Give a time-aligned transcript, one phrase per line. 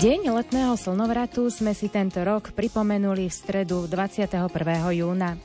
[0.00, 4.48] Deň letného slnovratu sme si tento rok pripomenuli v stredu 21.
[4.96, 5.36] júna.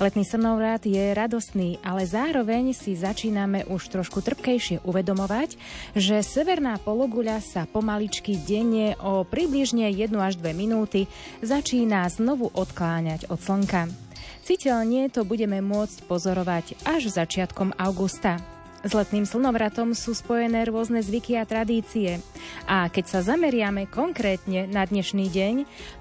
[0.00, 5.60] Letný slnovrat je radostný, ale zároveň si začíname už trošku trpkejšie uvedomovať,
[5.92, 11.04] že severná pologuľa sa pomaličky denne o približne 1 až 2 minúty
[11.44, 13.92] začína znovu odkláňať od slnka.
[14.40, 18.40] Citeľne to budeme môcť pozorovať až začiatkom augusta.
[18.78, 22.22] S letným slnovratom sú spojené rôzne zvyky a tradície.
[22.70, 25.54] A keď sa zameriame konkrétne na dnešný deň,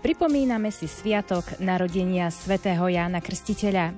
[0.05, 3.97] pripomíname si sviatok narodenia svätého Jána Krstiteľa.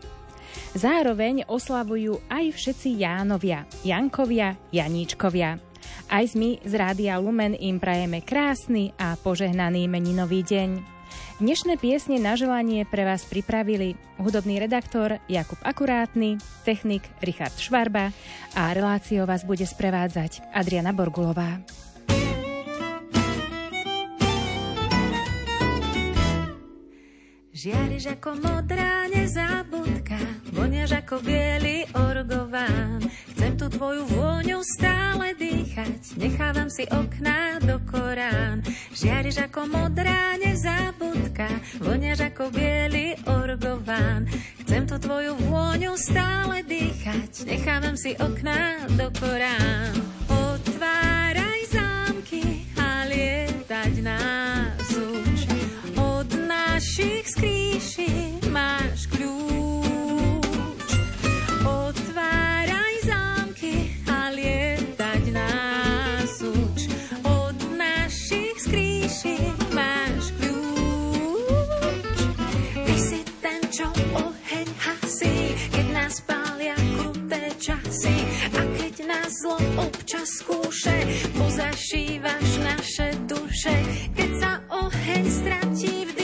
[0.80, 5.60] Zároveň oslavujú aj všetci Jánovia, Jankovia, Janíčkovia.
[6.10, 10.99] Aj my z Rádia Lumen im prajeme krásny a požehnaný meninový deň.
[11.40, 16.36] Dnešné piesne na želanie pre vás pripravili hudobný redaktor Jakub Akurátny,
[16.68, 18.12] technik Richard Švarba
[18.60, 21.64] a reláciou vás bude sprevádzať Adriana Borgulová.
[27.60, 30.16] Žiariš ako modrá nezabudka,
[30.56, 33.04] voniaš ako biely orgován.
[33.36, 38.64] Chcem tu tvoju vôňu stále dýchať, nechávam si okná do Korán.
[38.96, 41.52] Žiariš ako modrá nezabudka,
[41.84, 44.24] voniaš ako biely orgován.
[44.64, 50.00] Chcem tu tvoju vôňu stále dýchať, nechávam si okná do Korán.
[50.32, 54.80] Otváraj zámky a lietať nás
[57.00, 58.12] našich skríši
[58.52, 60.90] máš kľúč.
[61.64, 66.92] Otváraj zámky a lietať nás uč.
[67.24, 69.40] Od našich skríši
[69.72, 72.20] máš kľúč.
[72.84, 73.88] Ty si ten, čo
[74.20, 78.16] oheň hasí, keď nás pália kruté časy.
[78.60, 81.00] A keď nás zlo občas skúše,
[81.32, 83.76] pozašívaš naše duše.
[84.20, 86.19] Keď sa oheň stratí v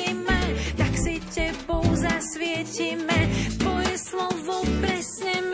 [1.36, 3.28] tebou zasvietime.
[3.60, 5.45] Tvoje slovo presne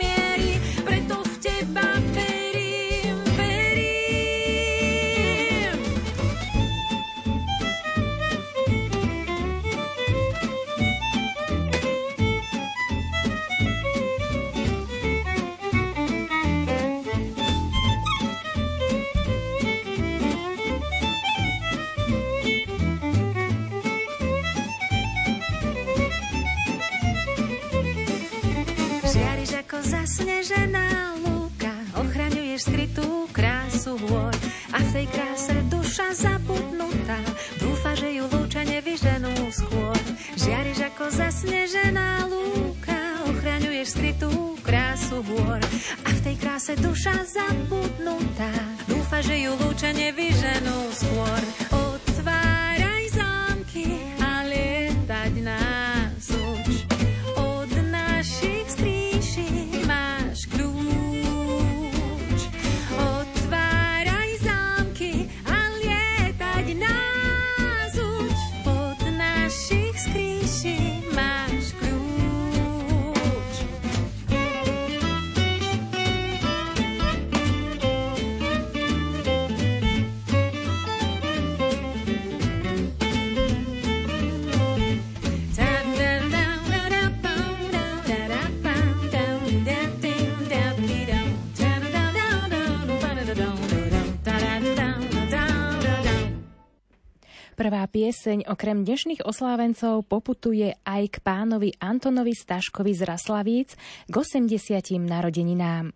[98.02, 103.78] pieseň okrem dnešných oslávencov poputuje aj k pánovi Antonovi Staškovi z Raslavíc
[104.10, 104.98] k 80.
[104.98, 105.94] narodeninám.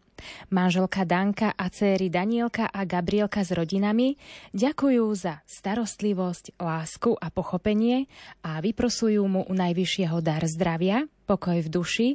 [0.55, 4.15] Manželka Danka a céry Danielka a Gabrielka s rodinami
[4.55, 8.07] ďakujú za starostlivosť, lásku a pochopenie
[8.47, 12.09] a vyprosujú mu u najvyššieho dar zdravia, pokoj v duši,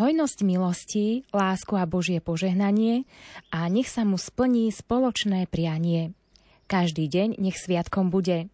[0.00, 3.04] hojnosť milostí, lásku a Božie požehnanie
[3.52, 6.16] a nech sa mu splní spoločné prianie.
[6.64, 8.48] Každý deň nech sviatkom bude.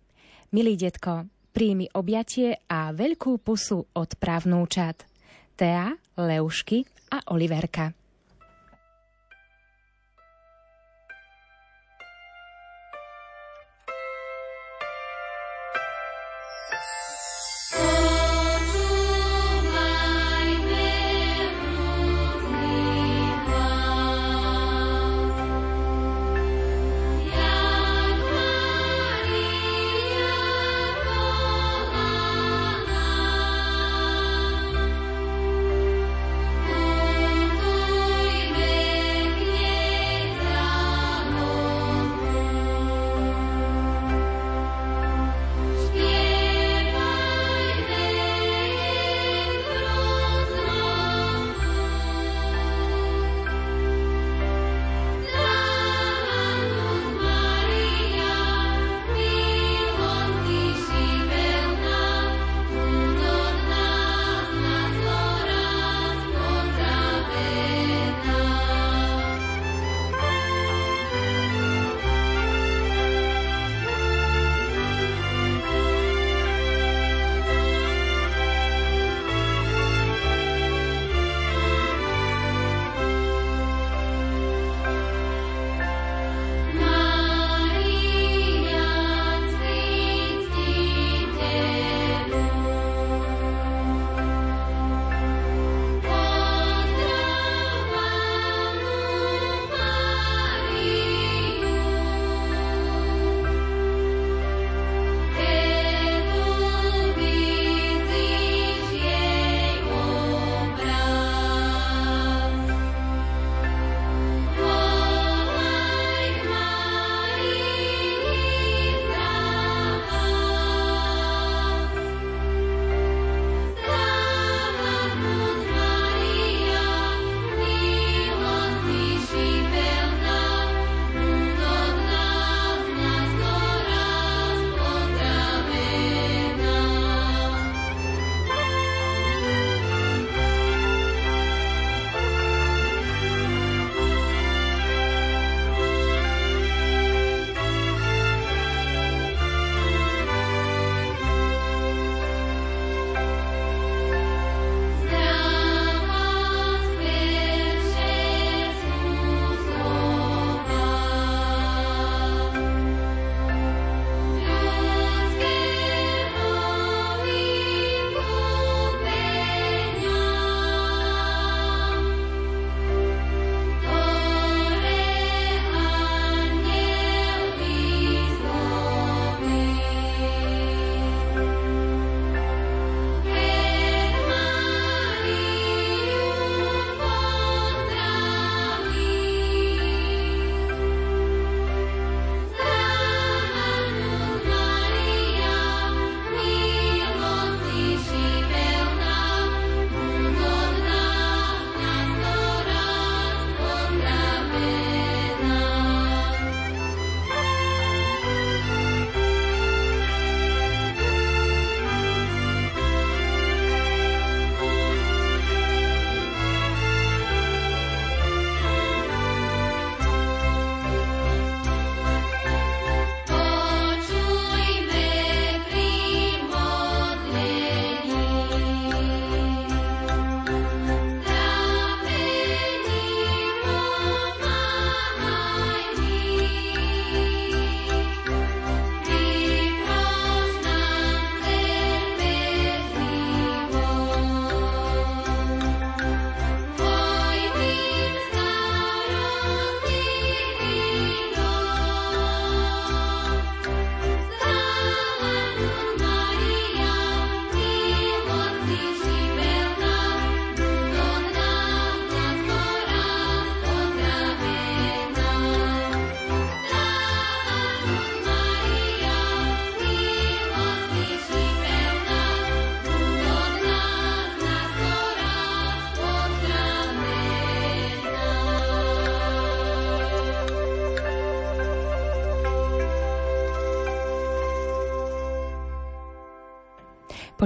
[0.51, 5.07] Milý detko, príjmi objatie a veľkú pusu od právnúčat.
[5.55, 6.83] Tea, Leušky
[7.15, 8.00] a Oliverka.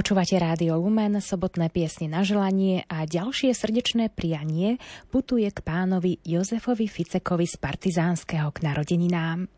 [0.05, 4.77] Počúvate Rádio Lumen, sobotné piesne na želanie a ďalšie srdečné prianie
[5.09, 9.49] putuje k pánovi Jozefovi Ficekovi z Partizánskeho k narodeninám.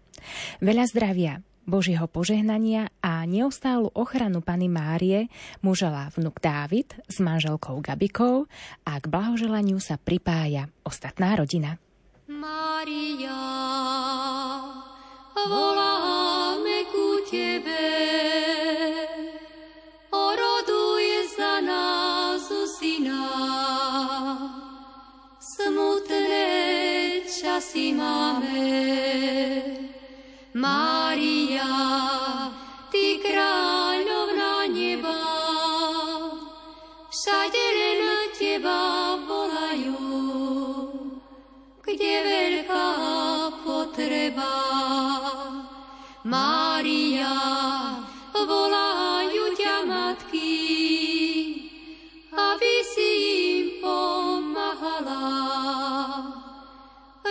[0.63, 5.27] Veľa zdravia, Božieho požehnania a neustálu ochranu Pany Márie
[5.59, 8.47] mu želá vnuk Dávid s manželkou Gabikou
[8.87, 11.75] a k blahoželaniu sa pripája ostatná rodina.
[12.31, 13.43] Mária,
[15.43, 18.46] voláme ku Tebe.
[27.57, 28.69] Časy máme.
[30.53, 31.73] Mária,
[32.93, 35.21] Ty kráľovná neba,
[37.09, 38.01] všade len
[38.37, 40.05] Teba volajú,
[41.81, 42.89] kde veľká
[43.65, 44.53] potreba.
[46.25, 47.33] Mária,
[48.33, 48.96] volajú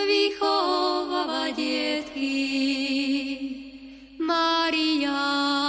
[0.05, 2.37] vychovávať dietky.
[4.21, 5.66] Mária,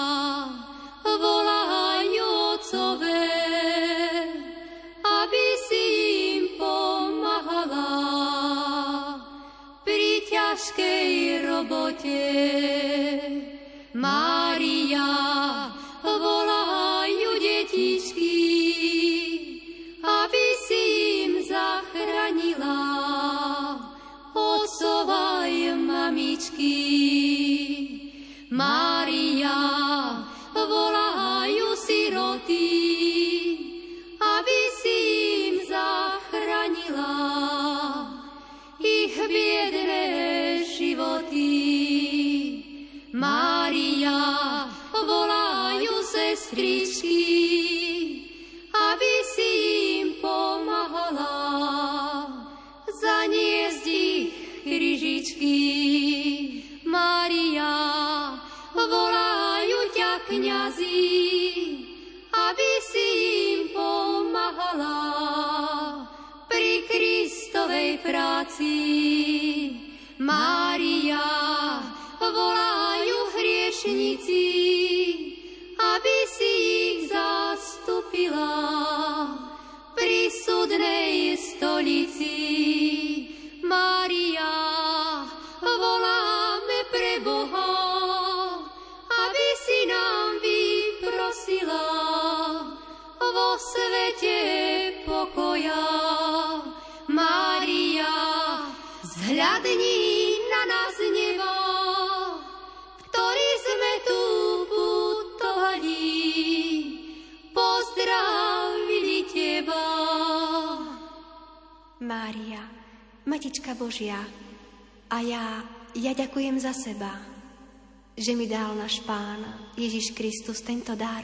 [118.89, 119.45] náš Pán
[119.77, 121.21] Ježiš Kristus tento dar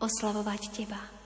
[0.00, 1.19] oslavovať Teba.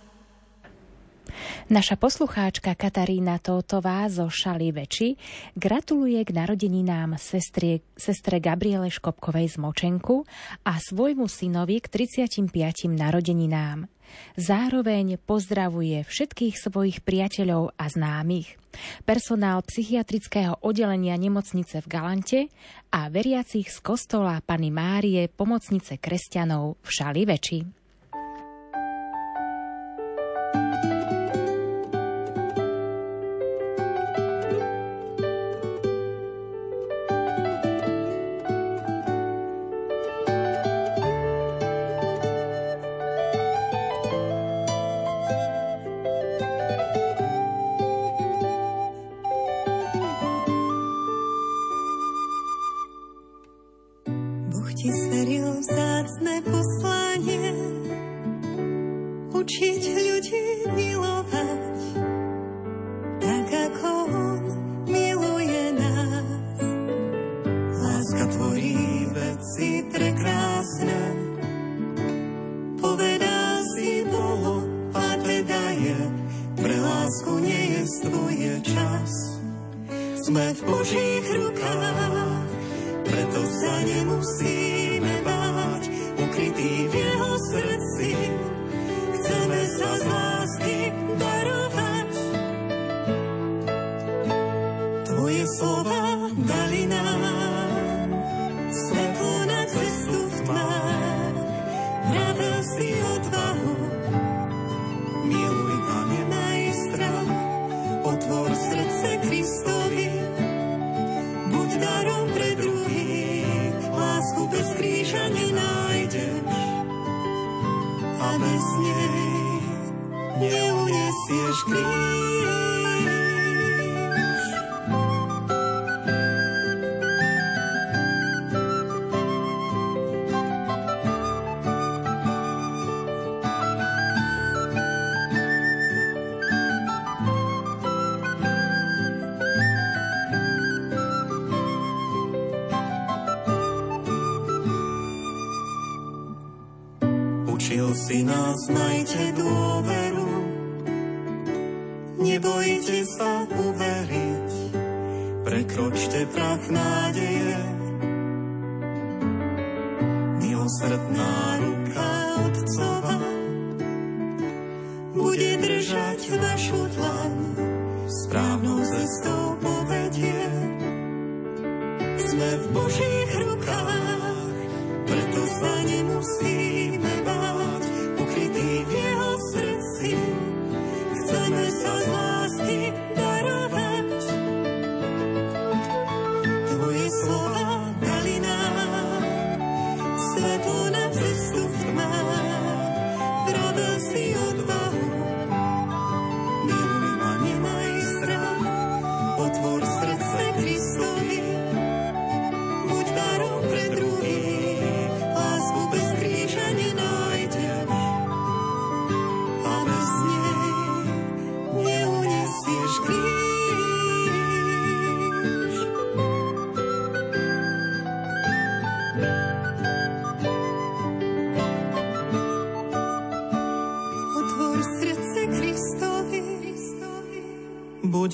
[1.74, 5.18] Naša poslucháčka Katarína Tótová zo Šaly Veči
[5.58, 10.22] gratuluje k narodeninám sestre, sestre Gabriele Škopkovej z Močenku
[10.62, 12.46] a svojmu synovi k 35.
[12.94, 13.90] narodeninám.
[14.38, 18.54] Zároveň pozdravuje všetkých svojich priateľov a známych,
[19.02, 22.40] personál psychiatrického oddelenia nemocnice v Galante
[22.94, 27.83] a veriacich z kostola Pany Márie pomocnice kresťanov v Šaliveči.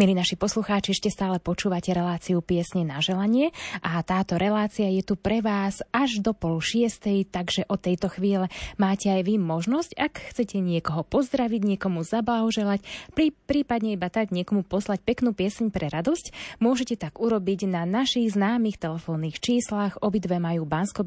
[0.00, 3.52] Milí naši poslucháči, ešte stále počúvate reláciu Piesne na želanie
[3.84, 8.48] a táto relácia je tu pre vás až do pol šiestej, takže od tejto chvíle
[8.80, 12.80] máte aj vy možnosť, ak chcete niekoho pozdraviť, niekomu zablahoželať,
[13.12, 18.32] prí, prípadne iba tak niekomu poslať peknú pieseň pre radosť, môžete tak urobiť na našich
[18.32, 20.00] známych telefónnych číslach.
[20.00, 21.04] Obidve majú bansko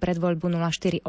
[0.00, 1.04] predvoľbu 048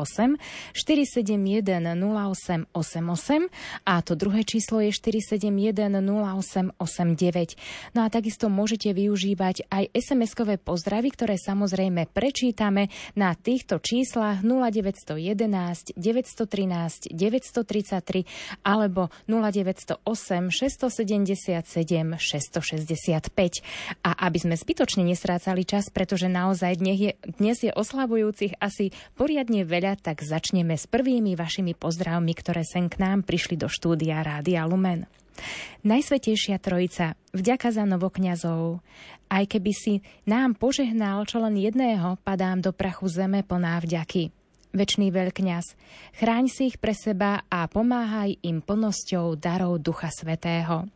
[0.76, 7.21] 471 0888 a to druhé číslo je 471 0889.
[7.22, 7.94] 9.
[7.94, 15.94] No a takisto môžete využívať aj SMS-kové pozdravy, ktoré samozrejme prečítame na týchto číslach 0911
[15.94, 20.02] 913 933 alebo 0908
[20.50, 23.62] 677 665.
[24.02, 29.62] A aby sme zbytočne nestrácali čas, pretože naozaj dnes je, dnes je oslavujúcich asi poriadne
[29.62, 34.66] veľa, tak začneme s prvými vašimi pozdravmi, ktoré sem k nám prišli do štúdia Rádia
[34.66, 35.21] Lumen.
[35.82, 38.86] Najsvetejšia Trojica, vďaka za novokňazov.
[39.32, 39.94] Aj keby si
[40.28, 44.30] nám požehnal čo len jedného, padám do prachu zeme plná vďaky.
[44.72, 45.76] Večný veľkňaz,
[46.16, 50.88] chráň si ich pre seba a pomáhaj im plnosťou darov Ducha Svetého.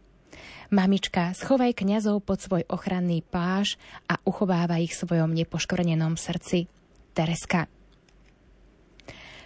[0.72, 3.76] Mamička, schovaj kňazov pod svoj ochranný pláž
[4.08, 6.72] a uchovávaj ich v svojom nepoškvrnenom srdci.
[7.12, 7.68] Tereska.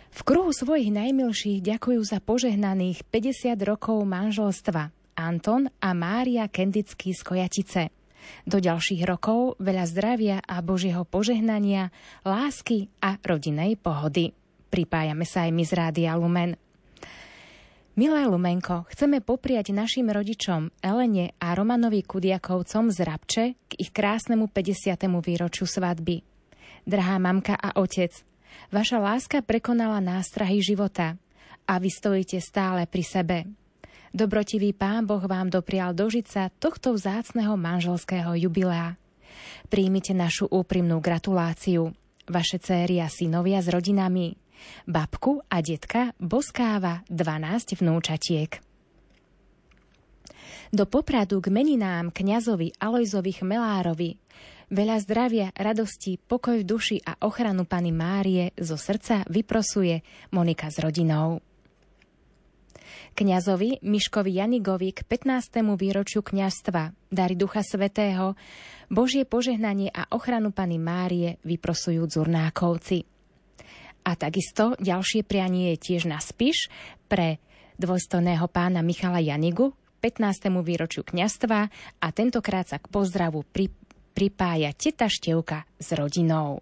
[0.09, 7.21] V kruhu svojich najmilších ďakujú za požehnaných 50 rokov manželstva Anton a Mária Kendický z
[7.21, 7.81] Kojatice.
[8.43, 11.93] Do ďalších rokov veľa zdravia a Božieho požehnania,
[12.25, 14.35] lásky a rodinej pohody.
[14.69, 16.53] Pripájame sa aj my z Rádia Lumen.
[17.99, 24.47] Milé Lumenko, chceme popriať našim rodičom Elene a Romanovi Kudiakovcom z Rabče k ich krásnemu
[24.47, 25.03] 50.
[25.19, 26.23] výročiu svadby.
[26.87, 28.23] Drahá mamka a otec,
[28.69, 31.17] Vaša láska prekonala nástrahy života
[31.65, 33.37] a vy stojíte stále pri sebe.
[34.13, 38.93] Dobrotivý pán Boh vám doprial dožiť sa tohto vzácného manželského jubilea.
[39.73, 41.97] Príjmite našu úprimnú gratuláciu.
[42.29, 44.37] Vaše céry a synovia s rodinami.
[44.85, 48.61] Babku a detka boskáva 12 vnúčatiek.
[50.69, 54.21] Do Popradu k meninám kňazovi Alojzovi Chmelárovi
[54.69, 60.77] Veľa zdravia, radosti, pokoj v duši a ochranu Pany Márie zo srdca vyprosuje Monika s
[60.77, 61.41] rodinou.
[63.17, 65.65] Kňazovi Miškovi Janigovi k 15.
[65.73, 68.37] výročiu kňastva Dary Ducha Svetého
[68.93, 73.09] Božie požehnanie a ochranu Pany Márie vyprosujú Zurnákovci.
[74.05, 76.69] A takisto ďalšie prianie je tiež na Spiš
[77.09, 77.41] pre
[77.81, 79.73] dôstojného pána Michala Janigu
[80.05, 80.53] 15.
[80.61, 81.59] výročiu kňastva
[81.99, 83.67] a tentokrát sa k pozdravu pri,
[84.19, 86.59] pripája teta Števka s rodinou.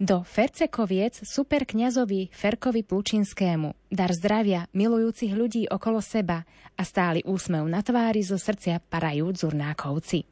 [0.00, 7.68] Do Fercekoviec super kňazovi Ferkovi Plučinskému dar zdravia milujúcich ľudí okolo seba a stály úsmev
[7.68, 10.24] na tvári zo srdcia parajú Zurnákovci.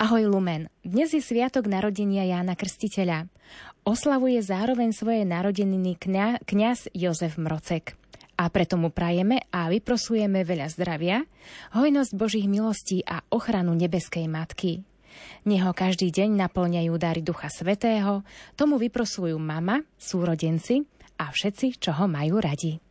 [0.00, 3.28] Ahoj Lumen, dnes je sviatok narodenia Jána Krstiteľa.
[3.84, 7.92] Oslavuje zároveň svoje narodeniny kňa, kňaz Jozef Mrocek.
[8.36, 11.24] A preto mu prajeme a vyprosujeme veľa zdravia,
[11.72, 14.84] hojnosť Božích milostí a ochranu nebeskej Matky.
[15.48, 18.20] Neho každý deň naplňajú dary Ducha Svetého,
[18.52, 20.84] tomu vyprosujú mama, súrodenci
[21.16, 22.85] a všetci, čo ho majú radi.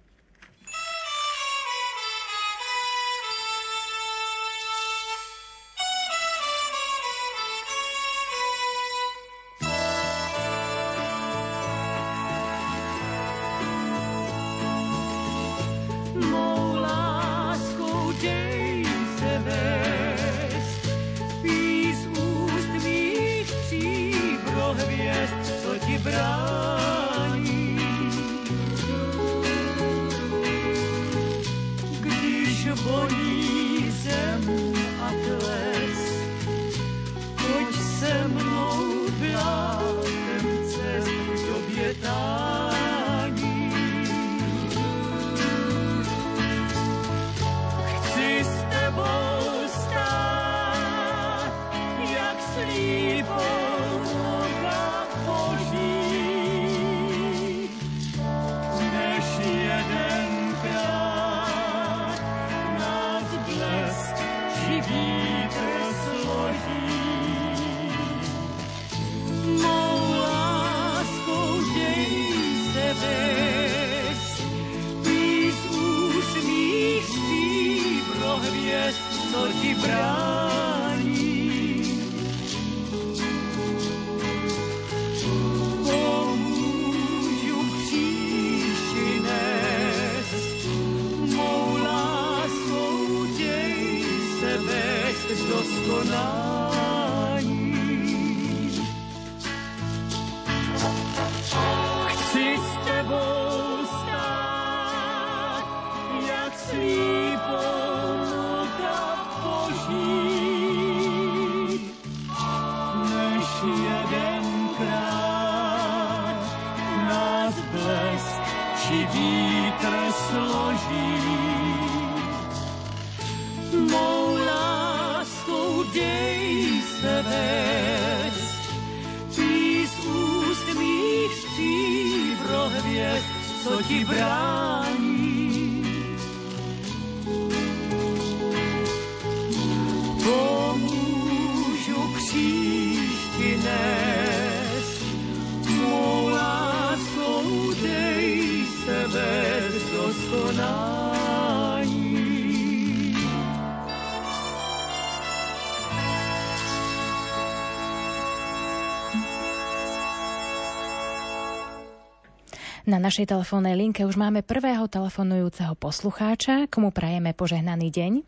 [163.05, 168.25] Našej telefónnej linke už máme prvého telefonujúceho poslucháča, komu prajeme požehnaný deň.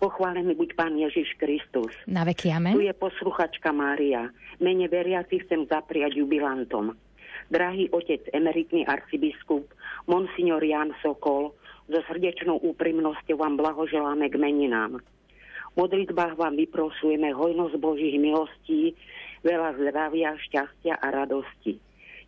[0.00, 1.92] Pochválený buď Pán Ježiš Kristus.
[2.08, 2.72] Na veky amen.
[2.72, 4.32] Tu je posluchačka Mária.
[4.64, 6.96] Mene veriaci chcem zapriať jubilantom.
[7.52, 9.68] Drahý otec, emeritný arcibiskup,
[10.08, 11.52] monsignor Jan Sokol,
[11.92, 15.04] so srdečnou úprimnosťou vám blahoželáme k meninám.
[15.76, 18.96] V modlitbách vám vyprosujeme hojnosť Božích milostí,
[19.44, 21.76] veľa zdravia, šťastia a radosti.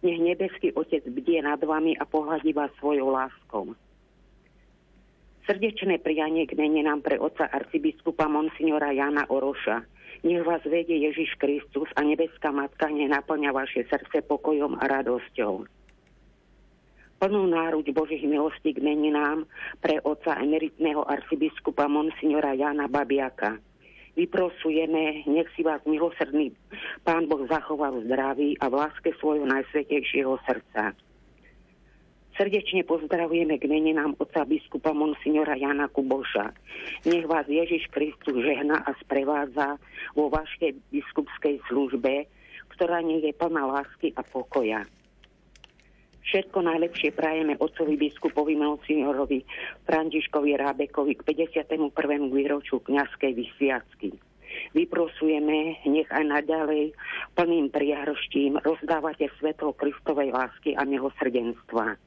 [0.01, 3.77] Nech nebeský Otec bdie nad vami a pohľadí vás svojou láskou.
[5.45, 9.85] Srdečné prianie k meninám pre otca arcibiskupa Monsignora Jana Oroša.
[10.25, 13.13] Nech vás vedie Ježiš Kristus a nebeská Matka nech
[13.53, 15.69] vaše srdce pokojom a radosťou.
[17.21, 19.45] Plnú náruč Božích milostí k meninám
[19.85, 23.61] pre otca emeritného arcibiskupa Monsignora Jana Babiaka–
[24.17, 26.51] Vyprosujeme, nech si vás milosrdný
[27.07, 30.93] Pán Boh zachoval zdraví a v láske svojho najsvetejšieho srdca.
[32.41, 36.57] Srdečne pozdravujeme k meninám oca biskupa Monsignora Jana Kuboša.
[37.05, 39.77] Nech vás Ježiš Kristus žehna a sprevádza
[40.17, 42.25] vo vašej biskupskej službe,
[42.73, 44.89] ktorá nie je plná lásky a pokoja.
[46.31, 49.43] Všetko najlepšie prajeme otcovi biskupovi monsignorovi
[49.83, 51.91] Františkovi Rábekovi k 51.
[52.31, 54.15] výročiu kňazskej vysviacky.
[54.71, 56.95] Vyprosujeme, nech aj naďalej
[57.35, 61.99] plným priaroštím rozdávate svetlo Kristovej lásky a milosrdenstva.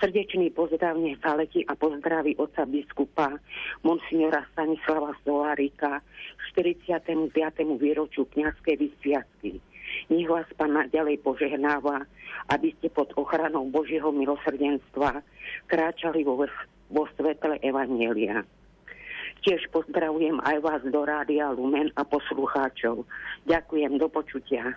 [0.00, 3.36] Srdečný pozdrav nech zaletí a pozdraví oca biskupa
[3.84, 7.36] monsignora Stanislava Solárika k 45.
[7.76, 9.60] výročiu kňazskej vysviacky.
[10.06, 12.06] Nech vás pán naďalej požehnáva,
[12.48, 15.20] aby ste pod ochranou Božieho milosrdenstva
[15.66, 16.46] kráčali vo,
[16.88, 18.46] vo svetle Evanielia.
[19.42, 23.06] Tiež pozdravujem aj vás do Rádia Lumen a poslucháčov.
[23.46, 24.74] Ďakujem, do počutia.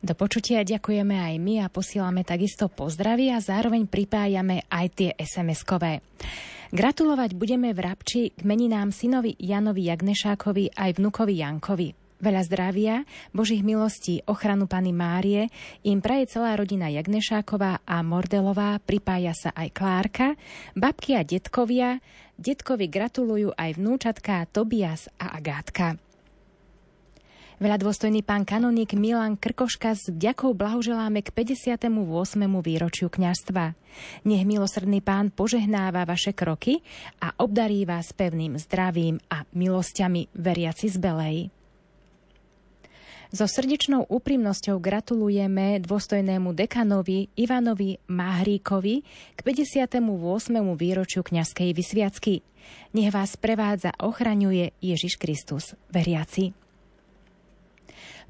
[0.00, 6.00] Do počutia ďakujeme aj my a posielame takisto pozdravy a zároveň pripájame aj tie SMS-kové.
[6.72, 11.88] Gratulovať budeme v Rabči k meninám synovi Janovi Jagnešákovi aj vnukovi Jankovi.
[12.20, 12.94] Veľa zdravia,
[13.32, 15.48] Božích milostí, ochranu Pany Márie
[15.80, 20.36] im praje celá rodina Jagnešáková a Mordelová, pripája sa aj Klárka,
[20.76, 22.04] babky a detkovia,
[22.36, 25.96] detkovi gratulujú aj vnúčatká Tobias a Agátka.
[27.60, 31.92] Veľa dôstojný pán kanoník Milan Krkoška s vďakou blahoželáme k 58.
[32.60, 33.76] výročiu kňažstva.
[34.24, 36.80] Nech milosrdný pán požehnáva vaše kroky
[37.20, 41.59] a obdarí vás pevným zdravím a milosťami veriaci z Belej.
[43.30, 50.02] So srdečnou úprimnosťou gratulujeme dôstojnému dekanovi Ivanovi Mahríkovi k 58.
[50.74, 52.42] výročiu kňazskej vysviacky.
[52.90, 56.58] Nech vás prevádza ochraňuje Ježiš Kristus, veriaci.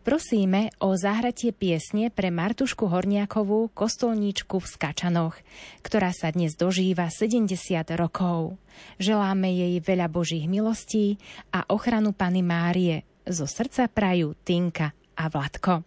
[0.05, 5.37] Prosíme o zahratie piesne pre Martušku Horniakovú, kostolníčku v Skačanoch,
[5.81, 7.57] ktorá sa dnes dožíva 70
[7.97, 8.61] rokov.
[9.01, 11.17] Želáme jej veľa Božích milostí
[11.57, 13.10] a ochranu Pany Márie.
[13.28, 15.85] Zo srdca prajú Tinka a Vladko.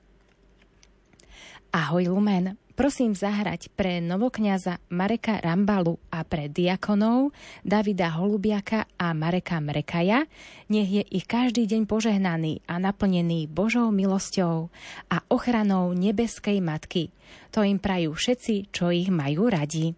[1.74, 7.34] Ahoj Lumen, prosím zahrať pre novokňaza Mareka Rambalu a pre diakonov
[7.66, 10.30] Davida Holubiaka a Mareka Mrekaja.
[10.70, 14.70] Nech je ich každý deň požehnaný a naplnený Božou milosťou
[15.10, 17.10] a ochranou nebeskej Matky.
[17.58, 19.98] To im prajú všetci, čo ich majú radi.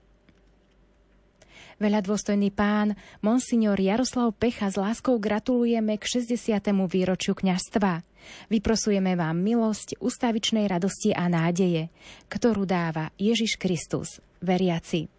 [1.76, 6.72] Veľa dôstojný pán, monsignor Jaroslav Pecha s láskou gratulujeme k 60.
[6.88, 8.00] výročiu kňažstva.
[8.48, 11.92] Vyprosujeme vám milosť, ustavičnej radosti a nádeje,
[12.32, 15.12] ktorú dáva Ježiš Kristus, veriaci.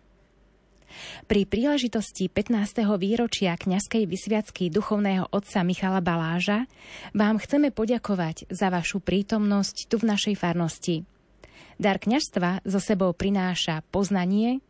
[1.28, 2.88] Pri príležitosti 15.
[2.96, 6.64] výročia kňazskej vysviacky duchovného otca Michala Baláža
[7.12, 11.04] vám chceme poďakovať za vašu prítomnosť tu v našej farnosti.
[11.76, 14.64] Dar kňažstva zo sebou prináša poznanie,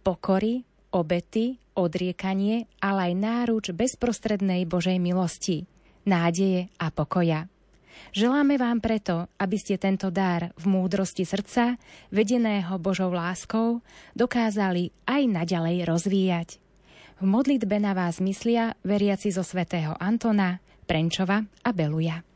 [0.00, 0.64] pokory,
[0.96, 5.68] obety, odriekanie, ale aj náruč bezprostrednej Božej milosti,
[6.08, 7.52] nádeje a pokoja.
[8.12, 11.76] Želáme vám preto, aby ste tento dar v múdrosti srdca,
[12.12, 13.80] vedeného Božou láskou,
[14.16, 16.48] dokázali aj naďalej rozvíjať.
[17.16, 22.35] V modlitbe na vás myslia veriaci zo svätého Antona, Prenčova a Beluja.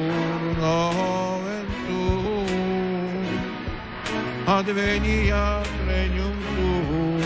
[0.61, 3.25] nomen tuum,
[4.45, 7.21] adveniat regnum tuum,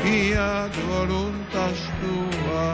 [0.00, 2.68] fiat voluntas tua,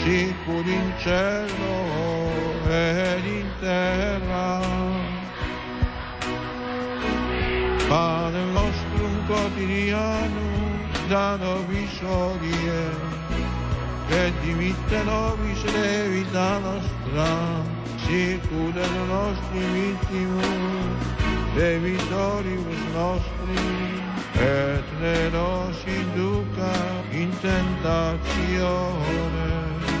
[0.00, 1.76] sicur in cielo
[2.70, 4.50] ed in terra.
[7.88, 10.72] Pane nostrum quotidianum
[11.10, 12.84] da nobis hodie,
[14.10, 17.75] et dimitte nobis levita nostra,
[18.06, 21.02] sicur et nostri vittimus,
[21.56, 23.66] debitoribus nostri,
[24.38, 26.74] et ne nos induca
[27.12, 29.50] in tentatione,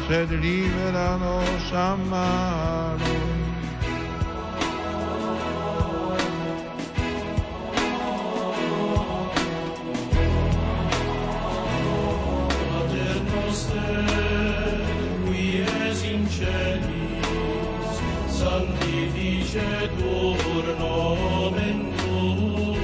[0.08, 3.16] sed libera nos a malo.
[18.46, 22.78] Sanctificetur nomen tuum,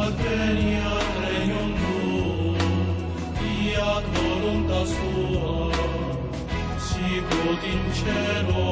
[0.00, 2.60] adveniat regnum tuum,
[3.38, 5.56] fiat voluntas tua,
[6.88, 8.68] sicut in cielo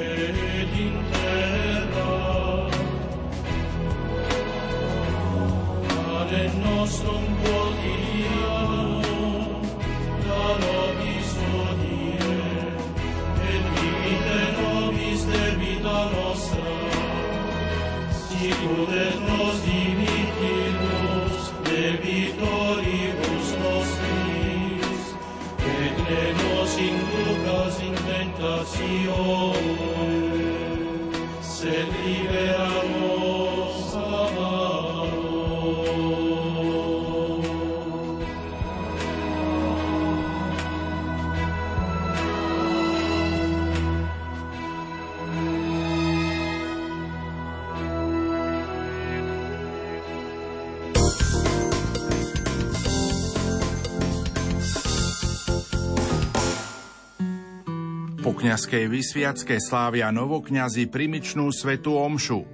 [0.00, 2.12] et in terra.
[5.92, 9.60] Pane nostrum quotidianum,
[10.24, 10.93] da nobis
[15.84, 16.74] debita nostra,
[18.28, 25.02] sicut et nos dimittimus debitoribus nostris,
[25.60, 29.04] et ne nos inducas in tentatione,
[31.42, 32.93] sed libera
[58.44, 62.44] Po kňazskej vysviacke slávia novokňazi primičnú svetú omšu.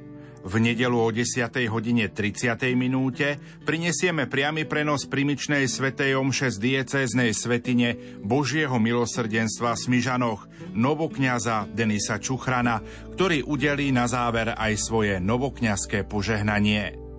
[0.46, 1.50] V nedelu o 10.
[1.66, 2.62] hodine 30.
[2.78, 10.46] minúte prinesieme priamy prenos primičnej svetej omše z diecéznej svetine Božieho milosrdenstva v Smižanoch
[10.78, 12.86] novokňaza Denisa Čuchrana,
[13.18, 17.09] ktorý udelí na záver aj svoje novokňazské požehnanie.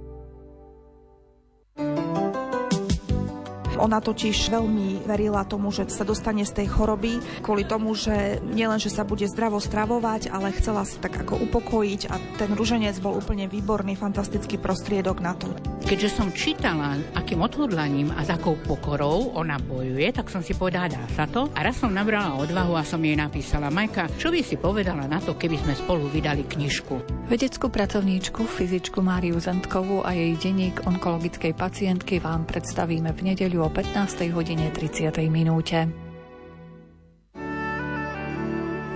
[3.82, 8.78] Ona totiž veľmi verila tomu, že sa dostane z tej choroby kvôli tomu, že nielen,
[8.78, 13.18] že sa bude zdravo stravovať, ale chcela sa tak ako upokojiť a ten ruženec bol
[13.18, 15.50] úplne výborný, fantastický prostriedok na to.
[15.82, 21.04] Keďže som čítala, akým odhodlaním a takou pokorou ona bojuje, tak som si povedala, dá
[21.18, 21.50] sa to.
[21.58, 25.18] A raz som nabrala odvahu a som jej napísala, Majka, čo by si povedala na
[25.18, 27.26] to, keby sme spolu vydali knižku?
[27.26, 33.70] Vedeckú pracovníčku, fyzičku Máriu Zentkovú a jej denník onkologickej pacientky vám predstavíme v nedeľu o
[33.72, 34.28] 15.
[34.36, 35.16] hodine 30.
[35.32, 35.88] minúte.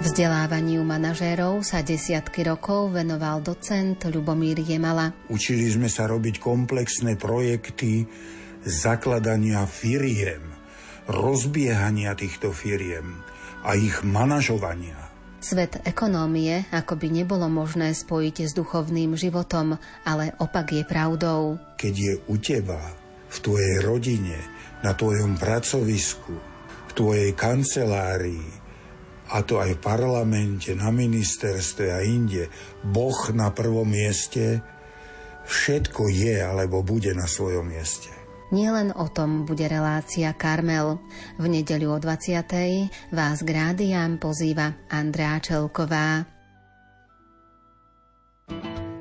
[0.03, 5.15] Vzdelávaniu manažérov sa desiatky rokov venoval docent Ľubomír Jemala.
[5.31, 8.03] Učili sme sa robiť komplexné projekty
[8.67, 10.43] zakladania firiem,
[11.07, 13.23] rozbiehania týchto firiem
[13.63, 14.99] a ich manažovania.
[15.39, 21.55] Svet ekonómie ako by nebolo možné spojiť s duchovným životom, ale opak je pravdou.
[21.79, 23.05] Keď je u teba,
[23.35, 24.54] v tvojej rodine,
[24.85, 26.37] na tvojom pracovisku,
[26.85, 28.65] v tvojej kancelárii,
[29.33, 32.45] a to aj v parlamente, na ministerstve a inde,
[32.85, 34.61] Boh na prvom mieste,
[35.49, 38.13] všetko je alebo bude na svojom mieste.
[38.53, 41.01] Nielen o tom bude relácia Karmel.
[41.41, 42.45] V nedeľu o 20.
[43.09, 46.29] vás k rádiám pozýva Andrá Čelková.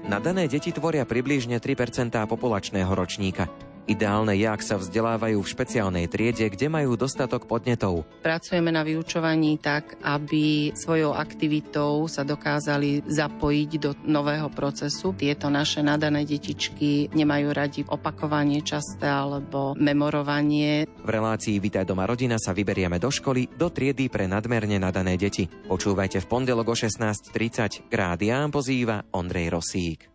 [0.09, 3.74] Nadané deti tvoria približne 3% populačného ročníka.
[3.85, 8.09] Ideálne je, ak sa vzdelávajú v špeciálnej triede, kde majú dostatok podnetov.
[8.25, 15.13] Pracujeme na vyučovaní tak, aby svojou aktivitou sa dokázali zapojiť do nového procesu.
[15.13, 20.89] Tieto naše nadané detičky nemajú radi opakovanie časté alebo memorovanie.
[20.89, 25.45] V relácii Vitaj doma rodina sa vyberieme do školy, do triedy pre nadmerne nadané deti.
[25.45, 27.85] Počúvajte v pondelok o 16.30.
[27.89, 30.14] K rádiám pozýva Ondrej Rosík.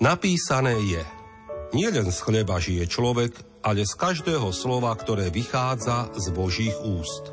[0.00, 1.04] Napísané je,
[1.76, 7.28] nielen z chleba žije človek, ale z každého slova, ktoré vychádza z Božích úst.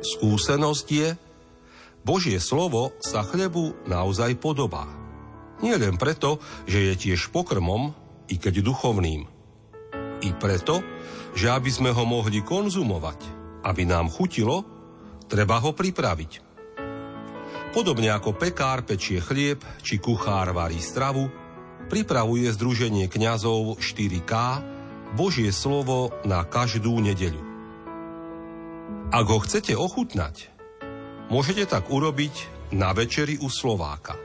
[0.00, 1.08] Skúsenosť je,
[2.08, 4.88] Božie slovo sa chlebu naozaj podobá.
[5.60, 7.92] Nie len preto, že je tiež pokrmom,
[8.32, 9.28] i keď duchovným.
[10.24, 10.80] I preto,
[11.36, 13.20] že aby sme ho mohli konzumovať,
[13.60, 14.64] aby nám chutilo,
[15.28, 16.51] treba ho pripraviť.
[17.72, 21.32] Podobne ako pekár pečie chlieb či kuchár varí stravu,
[21.88, 24.32] pripravuje Združenie kňazov 4K
[25.16, 27.40] Božie slovo na každú nedeľu.
[29.08, 30.52] Ak ho chcete ochutnať,
[31.32, 32.32] môžete tak urobiť
[32.76, 34.20] na večeri u Slováka.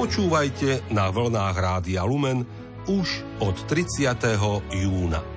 [0.00, 2.48] Počúvajte na vlnách Rádia Lumen
[2.88, 4.16] už od 30.
[4.72, 5.35] júna.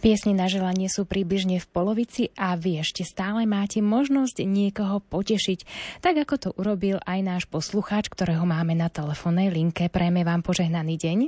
[0.00, 5.68] Piesne na želanie sú približne v polovici a vy ešte stále máte možnosť niekoho potešiť,
[6.00, 9.92] tak ako to urobil aj náš poslucháč, ktorého máme na telefónnej linke.
[9.92, 11.18] Prajme vám požehnaný deň.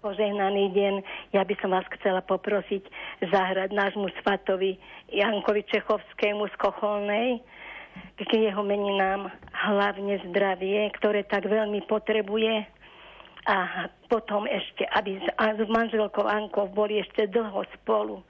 [0.00, 0.94] Požehnaný deň.
[1.36, 2.88] Ja by som vás chcela poprosiť
[3.20, 4.80] zahrať nášmu svatovi
[5.12, 7.44] Jankovi Čechovskému z Kocholnej,
[8.16, 12.64] k jeho meninám hlavne zdravie, ktoré tak veľmi potrebuje
[13.42, 18.22] a potom ešte, aby s, s manželkou Ankou boli ešte dlho spolu.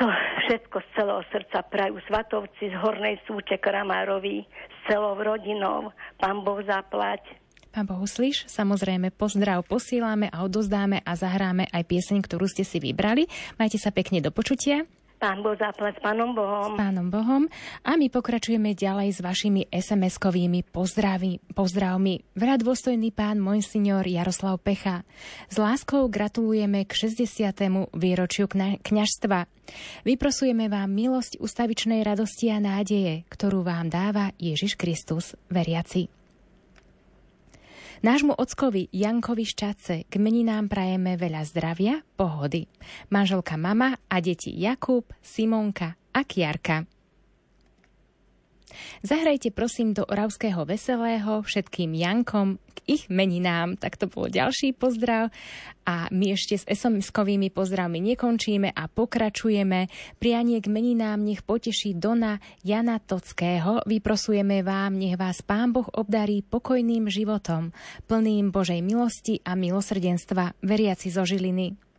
[0.00, 0.04] To
[0.48, 5.92] všetko z celého srdca prajú svatovci z Hornej Súče Kramárovi, s celou rodinou.
[6.18, 7.22] Pán Boh zaplať.
[7.72, 13.24] Pán Bohuslíš, samozrejme pozdrav posílame a odozdáme a zahráme aj pieseň, ktorú ste si vybrali.
[13.56, 14.84] Majte sa pekne do počutia.
[15.22, 16.74] Pán Boh zaplať s Pánom Bohom.
[16.74, 17.46] S Pánom Bohom.
[17.86, 22.26] A my pokračujeme ďalej s vašimi SMS-kovými pozdravy, pozdravmi.
[22.34, 25.06] Veľa dôstojný pán Monsignor Jaroslav Pecha.
[25.46, 27.94] S láskou gratulujeme k 60.
[27.94, 29.46] výročiu kna- kňažstva.
[30.02, 36.21] Vyprosujeme vám milosť ustavičnej radosti a nádeje, ktorú vám dáva Ježiš Kristus, veriaci.
[38.02, 42.66] Nášmu ockovi Jankovi Šťace k meninám prajeme veľa zdravia, pohody.
[43.14, 46.82] Manželka mama a deti Jakub, Simonka a Kiarka.
[49.02, 53.76] Zahrajte prosím do Oravského veselého všetkým Jankom k ich meninám.
[53.76, 55.30] Tak to bol ďalší pozdrav.
[55.82, 59.90] A my ešte s SMS-kovými pozdravmi nekončíme a pokračujeme.
[60.22, 63.82] Prianie k meninám nech poteší Dona Jana Tockého.
[63.84, 67.74] Vyprosujeme vám, nech vás Pán Boh obdarí pokojným životom,
[68.06, 71.91] plným Božej milosti a milosrdenstva, veriaci zo Žiliny.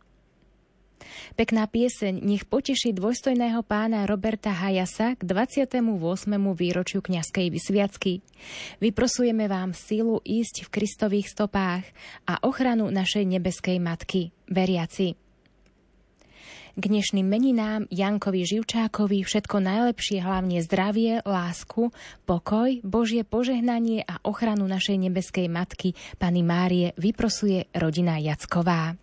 [1.34, 5.80] Pekná pieseň nech poteší dôstojného pána Roberta Hajasa k 28.
[6.54, 8.22] výročiu kňazskej vysviacky.
[8.78, 11.84] Vyprosujeme vám sílu ísť v Kristových stopách
[12.28, 15.18] a ochranu našej nebeskej matky, veriaci.
[16.74, 21.94] K dnešným meninám Jankovi Živčákovi všetko najlepšie, hlavne zdravie, lásku,
[22.26, 28.98] pokoj, Božie požehnanie a ochranu našej nebeskej matky, Pani Márie, vyprosuje rodina Jacková.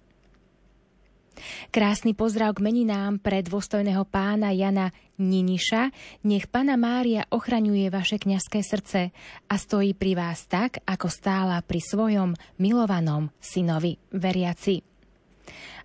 [1.70, 5.94] Krásny pozdrav k meninám pre dôstojného pána Jana Niniša.
[6.26, 9.14] Nech Pana Mária ochraňuje vaše kňazské srdce
[9.46, 14.92] a stojí pri vás tak, ako stála pri svojom milovanom synovi veriaci.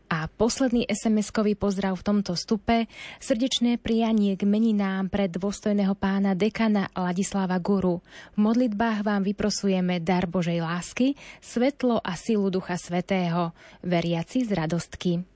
[0.06, 2.86] A posledný SMS-kový pozdrav v tomto stupe,
[3.18, 8.06] srdečné prijanie k meninám pre dôstojného pána dekana Ladislava Guru.
[8.34, 13.50] V modlitbách vám vyprosujeme dar Božej lásky, svetlo a silu Ducha Svetého,
[13.82, 15.35] veriaci z radostky.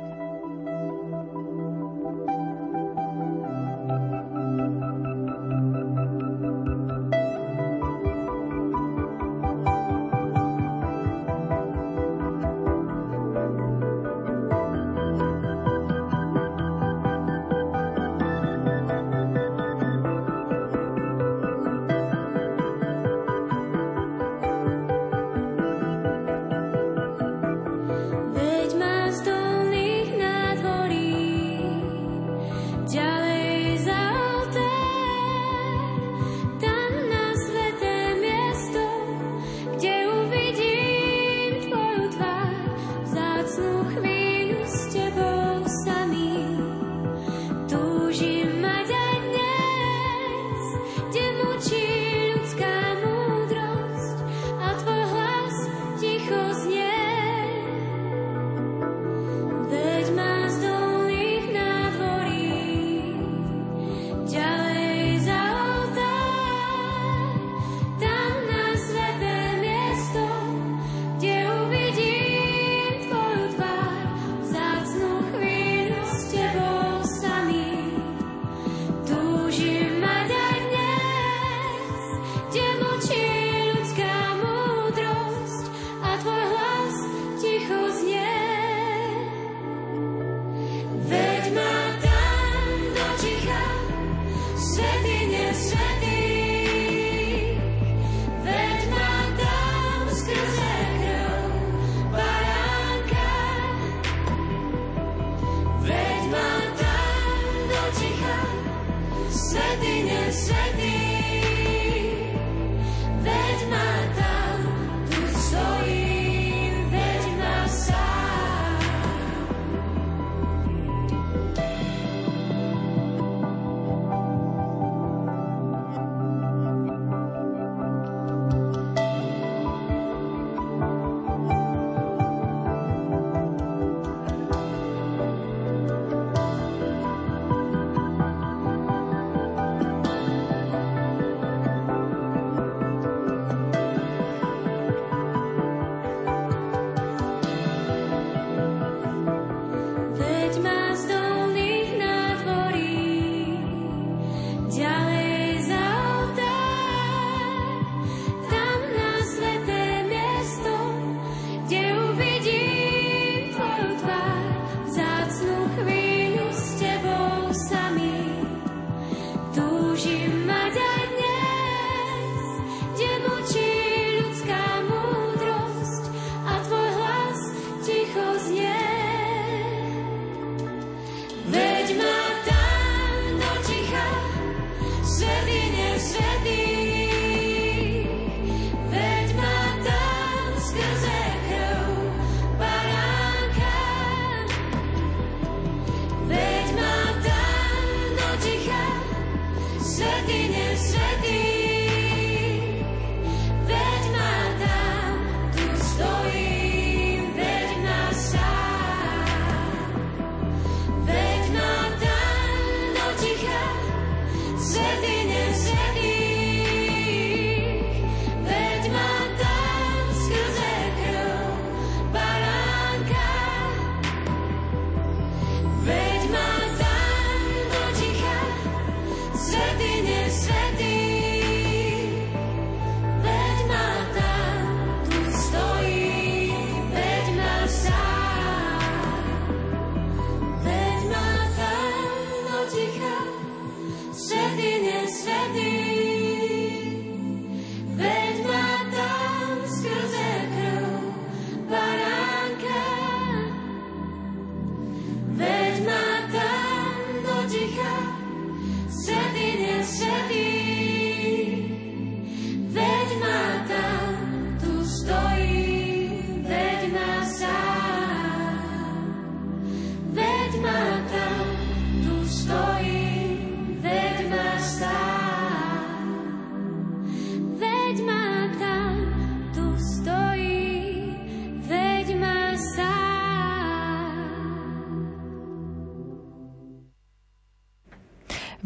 [0.00, 0.29] Thank you.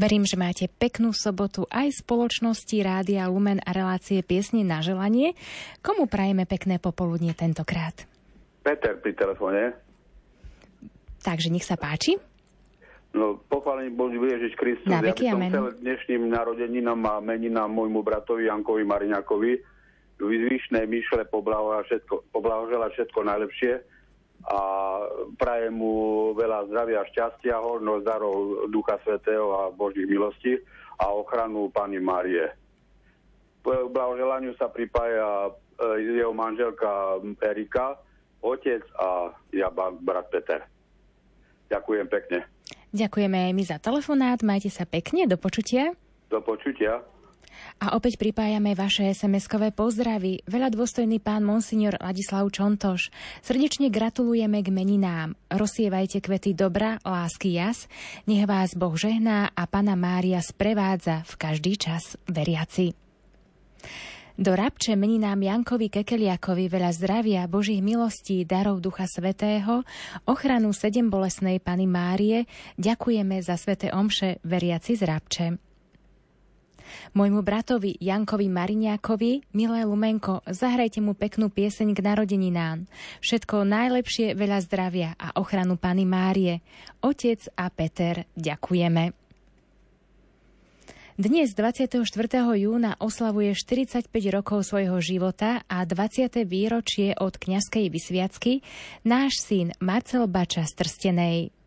[0.05, 5.33] Verím, že máte peknú sobotu aj spoločnosti Rádia Lumen a relácie Piesne na želanie.
[5.81, 8.05] Komu prajeme pekné popoludnie tentokrát?
[8.61, 9.73] Peter pri telefóne.
[11.25, 12.21] Takže nech sa páči.
[13.17, 14.93] No, pochválený Boží Ježiš Kristus.
[14.93, 15.53] Na ja by som amen.
[15.57, 19.53] chcel dnešným narodeninám a meninám môjmu bratovi Jankovi Mariňakovi
[20.21, 22.29] vyzvyšné myšle poblahoželať všetko,
[22.93, 23.73] všetko najlepšie
[24.45, 24.59] a
[25.41, 25.95] prajem mu
[26.37, 30.61] veľa zdravia, šťastia, hornosť, darov Ducha Svetého a Božích milostí
[31.01, 32.53] a ochranu Pani Márie.
[33.65, 37.97] K blahoželaniu sa pripája e, jeho manželka Erika,
[38.45, 40.61] otec a ja brat Peter.
[41.73, 42.45] Ďakujem pekne.
[42.93, 45.97] Ďakujeme aj my za telefonát, majte sa pekne, do počutia.
[46.29, 47.01] Do počutia.
[47.83, 50.47] A opäť pripájame vaše SMS-kové pozdravy.
[50.47, 53.11] Veľa dôstojný pán Monsignor Ladislav Čontoš.
[53.43, 55.35] Srdečne gratulujeme k meninám.
[55.51, 57.91] Rozsievajte kvety dobra, lásky jas.
[58.31, 62.95] Nech vás Boh žehná a Pana Mária sprevádza v každý čas veriaci.
[64.35, 69.87] Do Rabče meninám Jankovi Kekeliakovi veľa zdravia, Božích milostí, darov Ducha Svetého,
[70.27, 75.64] ochranu sedem bolesnej Pany Márie, ďakujeme za sveté omše veriaci z Rabče.
[77.13, 82.87] Môjmu bratovi Jankovi Mariňákovi, milé Lumenko, zahrajte mu peknú pieseň k narodeninám.
[83.21, 86.61] Všetko najlepšie, veľa zdravia a ochranu Pany Márie.
[87.01, 89.25] Otec a Peter, ďakujeme.
[91.15, 92.03] Dnes 24.
[92.59, 96.43] júna oslavuje 45 rokov svojho života a 20.
[96.43, 98.67] výročie od kňazskej vysviacky
[99.07, 101.64] náš syn Marcel Bača z Trstenej.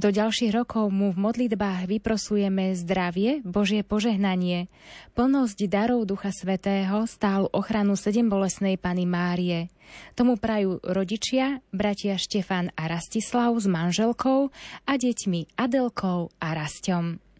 [0.00, 4.72] Do ďalších rokov mu v modlitbách vyprosujeme zdravie, Božie požehnanie,
[5.12, 9.68] plnosť darov Ducha Svetého, stálu ochranu sedembolesnej Pany Márie.
[10.14, 14.48] Tomu prajú rodičia, bratia Štefan a Rastislav s manželkou
[14.86, 17.30] a deťmi Adelkou a Rasťom.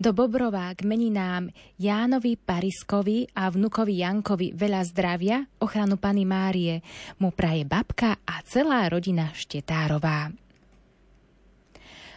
[0.00, 6.80] Do Bobrova k meninám Jánovi Pariskovi a vnukovi Jankovi veľa zdravia, ochranu Pany Márie
[7.20, 10.32] mu praje babka a celá rodina Štetárová.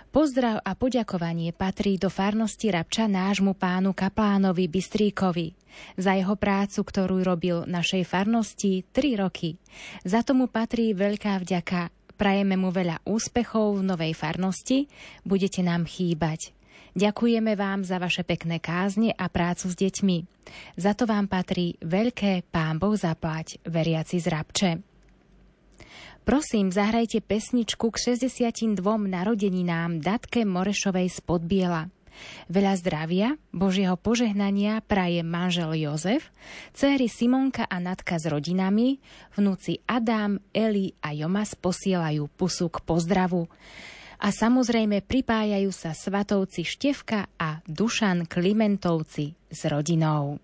[0.09, 5.53] Pozdrav a poďakovanie patrí do farnosti Rabča nášmu pánu kaplánovi Bystríkovi
[6.01, 9.61] za jeho prácu, ktorú robil našej farnosti 3 roky.
[10.01, 11.93] Za tomu patrí veľká vďaka.
[12.17, 14.89] Prajeme mu veľa úspechov v novej farnosti,
[15.29, 16.57] budete nám chýbať.
[16.97, 20.17] Ďakujeme vám za vaše pekné kázne a prácu s deťmi.
[20.73, 24.88] Za to vám patrí veľké Pán Boh zaplať, veriaci z Rabče.
[26.29, 31.89] Prosím, zahrajte pesničku k 62 narodeninám Datke Morešovej z Podbiela.
[32.45, 36.29] Veľa zdravia, Božieho požehnania praje manžel Jozef,
[36.77, 39.01] céry Simonka a Natka s rodinami,
[39.41, 43.49] vnúci Adam, Eli a Jomas posielajú pusu k pozdravu.
[44.21, 50.37] A samozrejme pripájajú sa svatovci Števka a Dušan Klimentovci s rodinou.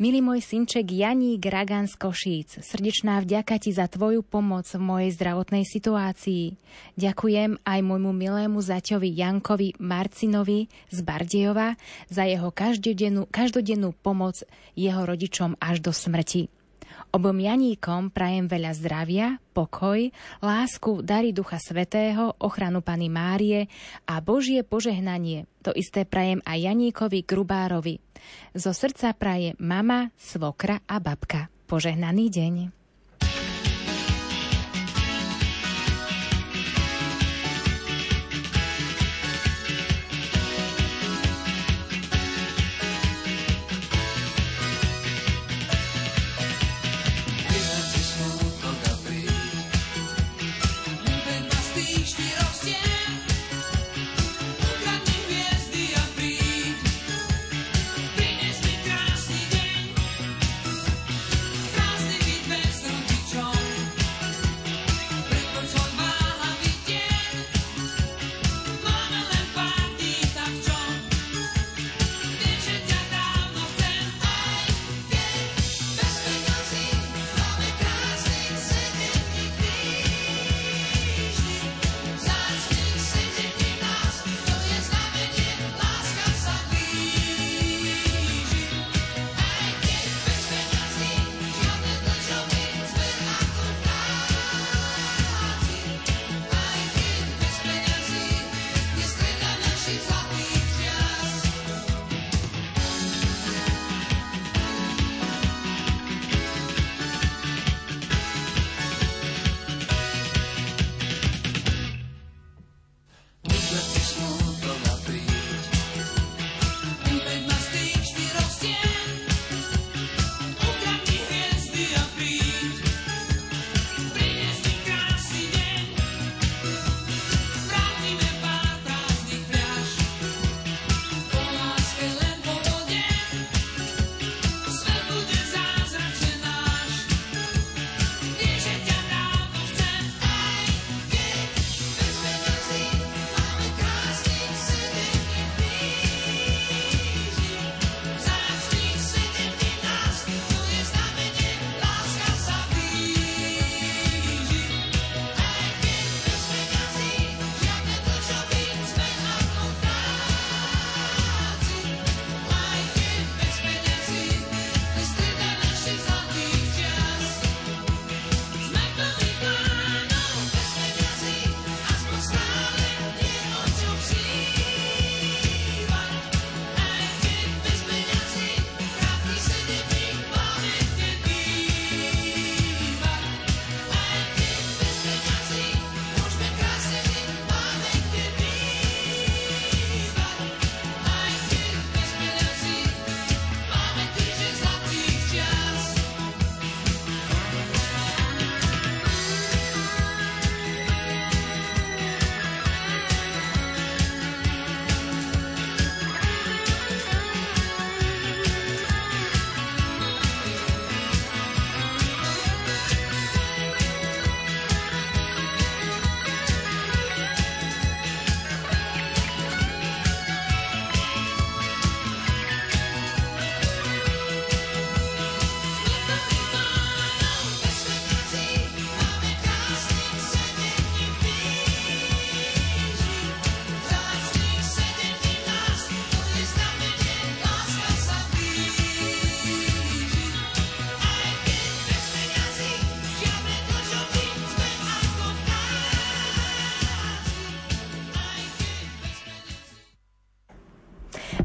[0.00, 5.12] Milý môj synček Janík Ragan z Košíc, srdečná vďaka ti za tvoju pomoc v mojej
[5.12, 6.56] zdravotnej situácii.
[6.96, 11.76] Ďakujem aj môjmu milému zaťovi Jankovi Marcinovi z Bardejova
[12.08, 14.40] za jeho každodennú, každodennú pomoc
[14.72, 16.61] jeho rodičom až do smrti.
[17.10, 23.66] Obom Janíkom prajem veľa zdravia, pokoj, lásku, dary Ducha Svetého, ochranu Pany Márie
[24.06, 25.50] a Božie požehnanie.
[25.66, 27.98] To isté prajem aj Janíkovi Grubárovi.
[28.54, 31.50] Zo srdca praje mama, svokra a babka.
[31.66, 32.81] Požehnaný deň.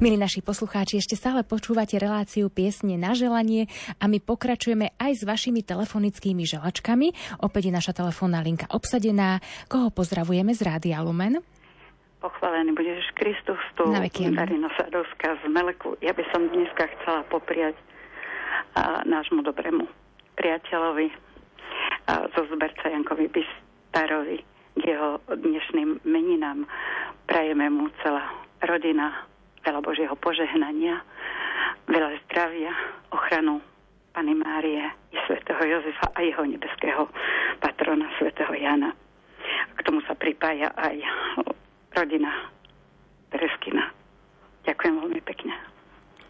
[0.07, 3.67] Milí naši poslucháči, ešte stále počúvate reláciu piesne na želanie
[3.99, 7.11] a my pokračujeme aj s vašimi telefonickými želačkami.
[7.43, 9.43] Opäť je naša telefónna linka obsadená.
[9.67, 11.43] Koho pozdravujeme z Rádia Lumen?
[12.23, 13.83] Pochválený bude Ježiš Kristus, tu
[14.31, 15.99] Darina Sadovská z Meleku.
[15.99, 17.75] Ja by som dneska chcela popriať
[18.79, 19.91] a, nášmu dobrému
[20.39, 24.39] priateľovi a, zo zberca Jankovi Bistarovi
[24.71, 26.63] k jeho dnešným meninám.
[27.27, 28.23] Prajeme mu celá
[28.63, 29.27] rodina,
[29.67, 31.03] veľa Božieho požehnania,
[31.91, 32.71] veľa zdravia,
[33.11, 33.59] ochranu
[34.15, 34.79] Pany Márie
[35.11, 37.11] i svätého Jozefa a jeho nebeského
[37.59, 38.95] patrona svätého Jana.
[39.75, 41.03] K tomu sa pripája aj
[41.99, 42.47] rodina
[43.27, 43.91] Tereskina.
[44.63, 45.51] Ďakujem veľmi pekne.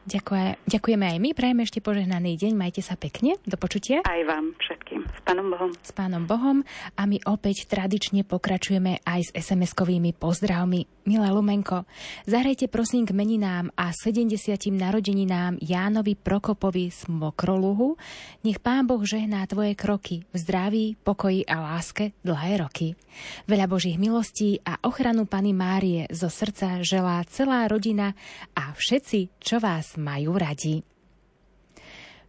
[0.08, 4.08] Ďakuje, ďakujeme aj my, prajeme ešte požehnaný deň, majte sa pekne, do počutia.
[4.08, 5.72] Aj vám všetkým, s pánom Bohom.
[5.84, 6.64] S pánom Bohom
[6.96, 10.97] a my opäť tradične pokračujeme aj s SMS-kovými pozdravmi.
[11.08, 11.88] Milé Lumenko,
[12.28, 14.60] zahrajte prosím k meninám a 70.
[14.76, 17.96] narodeninám Jánovi Prokopovi z Mokroluhu.
[18.44, 23.00] Nech pán Boh žehná tvoje kroky v zdraví, pokoji a láske dlhé roky.
[23.48, 28.12] Veľa Božích milostí a ochranu Pany Márie zo srdca želá celá rodina
[28.52, 30.84] a všetci, čo vás majú radi.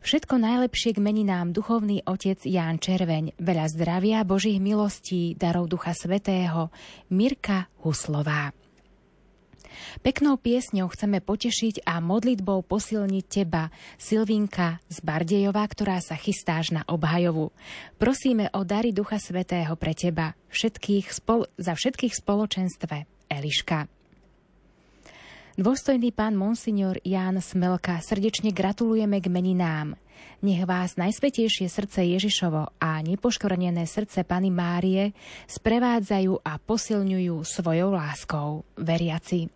[0.07, 6.71] Všetko najlepšie k meninám duchovný otec Ján Červeň, veľa zdravia, Božích milostí, darov Ducha Svetého,
[7.11, 8.55] Mirka Huslová.
[10.01, 16.83] Peknou piesňou chceme potešiť a modlitbou posilniť teba, Silvinka z Bardejova, ktorá sa chystáš na
[16.87, 17.51] obhajovu.
[17.99, 23.09] Prosíme o dary Ducha Svetého pre teba, všetkých spol- za všetkých spoločenstve.
[23.29, 23.89] Eliška.
[25.59, 29.99] Dôstojný pán Monsignor Ján Smelka, srdečne gratulujeme k meninám.
[30.39, 35.11] Nech vás najsvetejšie srdce Ježišovo a nepoškvrnené srdce Pany Márie
[35.51, 38.63] sprevádzajú a posilňujú svojou láskou.
[38.79, 39.51] Veriaci.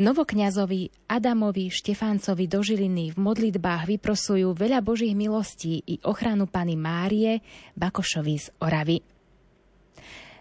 [0.00, 7.44] Novokňazovi Adamovi Štefáncovi do Žiliny v modlitbách vyprosujú veľa Božích milostí i ochranu Pany Márie
[7.76, 9.04] Bakošovi z Oravy.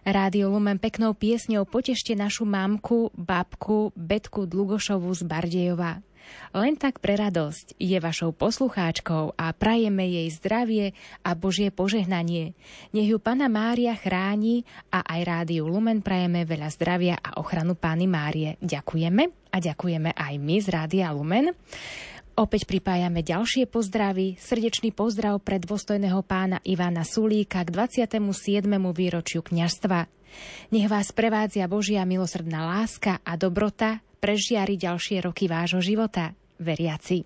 [0.08, 6.00] Rádio Lumen peknou piesňou potešte našu mamku, babku Betku Dlugošovu z Bardejova.
[6.56, 10.86] Len tak pre radosť je vašou poslucháčkou a prajeme jej zdravie
[11.22, 12.58] a Božie požehnanie.
[12.90, 18.10] Nech ju Pana Mária chráni a aj Rádiu Lumen prajeme veľa zdravia a ochranu Pány
[18.10, 18.58] Márie.
[18.66, 21.54] Ďakujeme a ďakujeme aj my z Rádia Lumen.
[22.40, 24.40] Opäť pripájame ďalšie pozdravy.
[24.40, 28.64] Srdečný pozdrav pre dôstojného pána Ivana Sulíka k 27.
[28.96, 30.08] výročiu kňažstva.
[30.72, 37.26] Nech vás prevádzia Božia milosrdná láska a dobrota prežiari ďalšie roky vášho života, veriaci.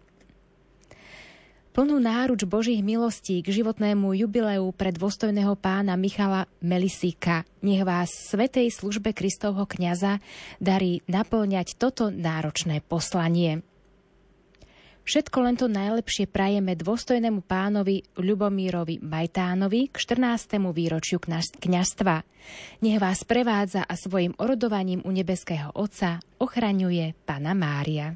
[1.73, 7.49] Plnú náruč Božích milostí k životnému jubileu pre dôstojného pána Michala Melisíka.
[7.65, 10.21] Nech vás svetej službe Kristovho kniaza
[10.61, 13.65] darí naplňať toto náročné poslanie.
[15.03, 20.63] Všetko len to najlepšie prajeme dôstojnému pánovi Ľubomírovi Majtánovi k 14.
[20.71, 21.19] výročiu
[21.59, 22.15] kňastva.
[22.79, 28.15] Nech vás prevádza a svojim orodovaním u nebeského Otca ochraňuje Pana Mária.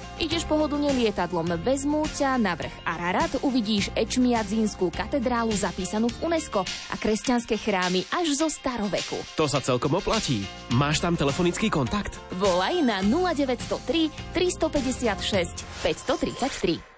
[0.21, 6.95] Ideš pohodlne lietadlom, vezmú ťa na vrch Ararat, uvidíš Ečmiadzínskú katedrálu zapísanú v UNESCO a
[7.01, 9.17] kresťanské chrámy až zo staroveku.
[9.33, 10.45] To sa celkom oplatí.
[10.77, 12.21] Máš tam telefonický kontakt?
[12.37, 15.57] Volaj na 0903 356
[15.89, 16.90] 533.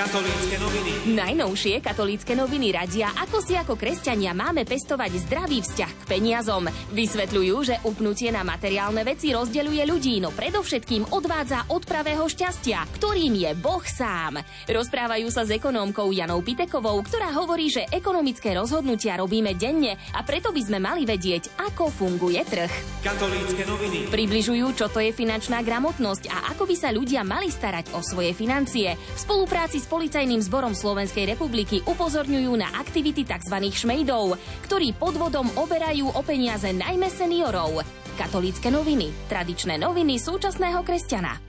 [0.00, 1.12] Katolícke noviny.
[1.12, 6.72] Najnovšie katolícke noviny radia, ako si ako kresťania máme pestovať zdravý vzťah k peniazom.
[6.96, 13.44] Vysvetľujú, že upnutie na materiálne veci rozdeľuje ľudí, no predovšetkým odvádza od pravého šťastia, ktorým
[13.44, 14.40] je Boh sám.
[14.72, 20.48] Rozprávajú sa s ekonómkou Janou Pitekovou, ktorá hovorí, že ekonomické rozhodnutia robíme denne a preto
[20.48, 22.72] by sme mali vedieť, ako funguje trh.
[23.04, 24.08] Katolícke noviny.
[24.08, 28.32] Približujú, čo to je finančná gramotnosť a ako by sa ľudia mali starať o svoje
[28.32, 28.96] financie.
[28.96, 33.58] V spolupráci s Policajným zborom Slovenskej republiky upozorňujú na aktivity tzv.
[33.74, 34.38] šmejdov,
[34.70, 37.82] ktorí podvodom oberajú o peniaze najmä seniorov.
[38.14, 39.10] Katolícke noviny.
[39.26, 41.42] Tradičné noviny súčasného kresťana.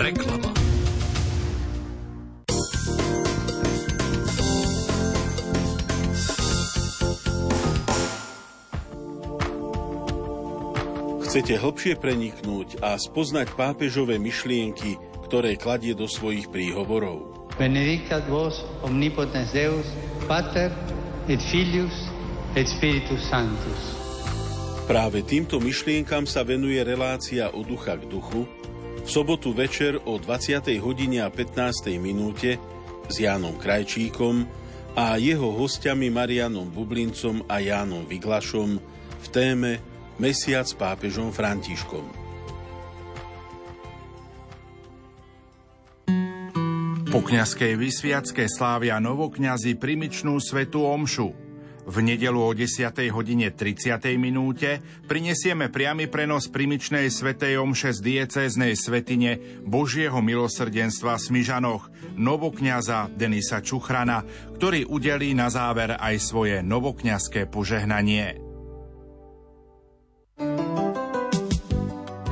[0.00, 0.50] Reklama.
[11.28, 14.96] Chcete hlbšie preniknúť a spoznať pápežové myšlienky,
[15.28, 17.52] ktoré kladie do svojich príhovorov.
[17.60, 19.84] Benedictat vos omnipotens Deus,
[20.24, 20.72] Pater
[21.28, 22.08] et Filius
[22.56, 23.82] et Spiritus Sanctus.
[24.88, 28.48] Práve týmto myšlienkam sa venuje relácia od ducha k duchu
[29.04, 30.64] v sobotu večer o 20.
[30.80, 31.92] hodine a 15.
[32.00, 32.56] minúte
[33.04, 34.48] s Jánom Krajčíkom
[34.96, 38.80] a jeho hostiami Marianom Bublincom a Jánom Vyglašom
[39.20, 39.76] v téme
[40.16, 42.17] Mesiac s pápežom Františkom.
[47.08, 51.32] Po kňazskej vysviacké slávia novokňazi primičnú svetú omšu.
[51.88, 52.84] V nedelu o 10.
[53.16, 53.96] hodine 30.
[54.20, 61.88] minúte prinesieme priamy prenos primičnej svetej omše z diecéznej svetine Božieho milosrdenstva v Smižanoch
[62.20, 64.28] novokňaza Denisa Čuchrana,
[64.60, 68.47] ktorý udelí na záver aj svoje novokňazské požehnanie.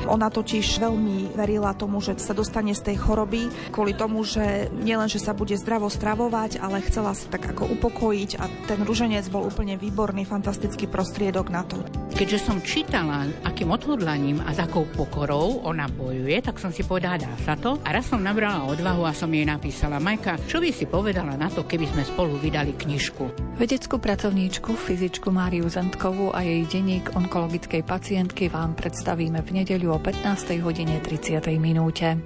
[0.06, 5.10] Ona totiž veľmi verila tomu, že sa dostane z tej choroby kvôli tomu, že nielen,
[5.10, 9.44] že sa bude zdravo stravovať, ale chcela sa tak ako upokojiť a ten ruženec bol
[9.44, 11.82] úplne výborný, fantastický prostriedok na to.
[12.16, 17.32] Keďže som čítala, akým odhodlaním a takou pokorou ona bojuje, tak som si povedala, dá
[17.44, 17.76] sa to.
[17.84, 21.52] A raz som nabrala odvahu a som jej napísala, Majka, čo by si povedala na
[21.52, 23.56] to, keby sme spolu vydali knižku?
[23.60, 29.95] Vedeckú pracovníčku, fyzičku Máriu Zentkovú a jej denník onkologickej pacientky vám predstavíme v nedeľu o
[29.98, 30.60] 15.
[30.60, 31.42] hodine 30.
[31.56, 32.16] minúte.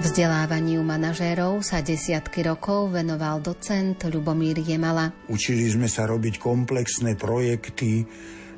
[0.00, 5.12] Vzdelávaniu manažérov sa desiatky rokov venoval docent Ľubomír Jemala.
[5.28, 8.08] Učili sme sa robiť komplexné projekty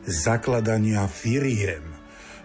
[0.07, 1.83] zakladania firiem,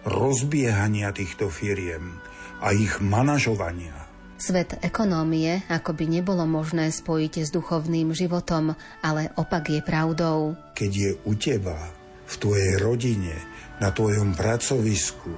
[0.02, 2.18] rozbiehania týchto firiem
[2.58, 3.94] a ich manažovania.
[4.38, 10.58] Svet ekonómie ako by nebolo možné spojiť s duchovným životom, ale opak je pravdou.
[10.78, 11.97] Keď je u teba,
[12.28, 13.36] v tvojej rodine,
[13.80, 15.32] na tvojom pracovisku,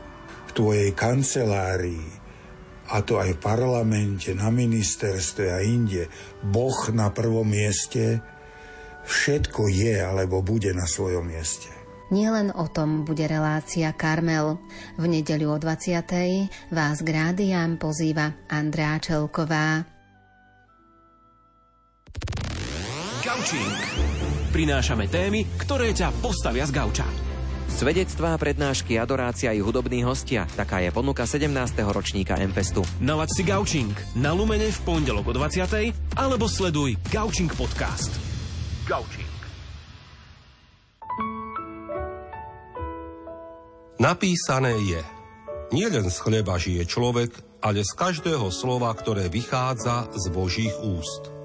[0.47, 2.21] v tvojej kancelárii,
[2.91, 6.11] a to aj v parlamente, na ministerstve a inde,
[6.43, 8.19] Boh na prvom mieste,
[9.07, 11.71] všetko je alebo bude na svojom mieste.
[12.11, 14.59] Nielen o tom bude relácia Karmel.
[14.99, 16.75] V nedeľu o 20.
[16.75, 19.87] vás k rádiám pozýva Andrá Čelková.
[23.23, 24.20] Gaučing.
[24.51, 27.07] Prinášame témy, ktoré ťa postavia z gauča.
[27.71, 30.43] Svedectvá, prednášky, adorácia i hudobní hostia.
[30.59, 31.55] Taká je ponuka 17.
[31.87, 32.83] ročníka Mfestu.
[32.99, 36.19] Nalaď si Gaučing na Lumene v pondelok o 20.
[36.19, 38.11] alebo sleduj Gaučing podcast.
[38.91, 39.31] Gaučing.
[44.03, 45.01] Napísané je,
[45.71, 51.40] nie len z chleba žije človek, ale z každého slova, ktoré vychádza z Božích úst.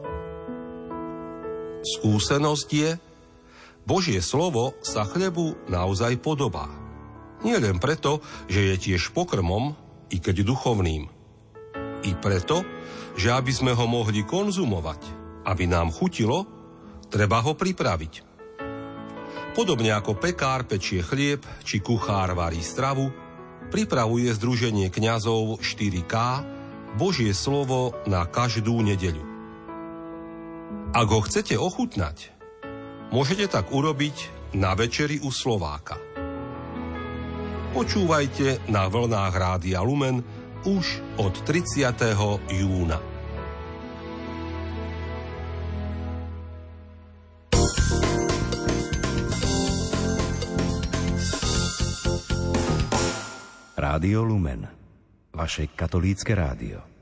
[1.86, 2.98] Skúsenosť je,
[3.86, 6.66] Božie slovo sa chlebu naozaj podobá.
[7.46, 9.78] Nie len preto, že je tiež pokrmom,
[10.10, 11.06] i keď duchovným.
[12.02, 12.66] I preto,
[13.14, 15.02] že aby sme ho mohli konzumovať,
[15.46, 16.50] aby nám chutilo,
[17.14, 18.14] treba ho pripraviť.
[19.54, 23.14] Podobne ako pekár pečie chlieb či kuchár varí stravu,
[23.70, 26.14] pripravuje Združenie kňazov 4K
[26.98, 29.35] Božie slovo na každú nedeľu.
[30.96, 32.32] Ak ho chcete ochutnať,
[33.12, 36.00] môžete tak urobiť na večeri u Slováka.
[37.76, 40.24] Počúvajte na vlnách Rádia Lumen
[40.64, 42.00] už od 30.
[42.48, 43.04] júna.
[53.76, 54.64] Rádio Lumen,
[55.36, 56.95] vaše katolícke rádio.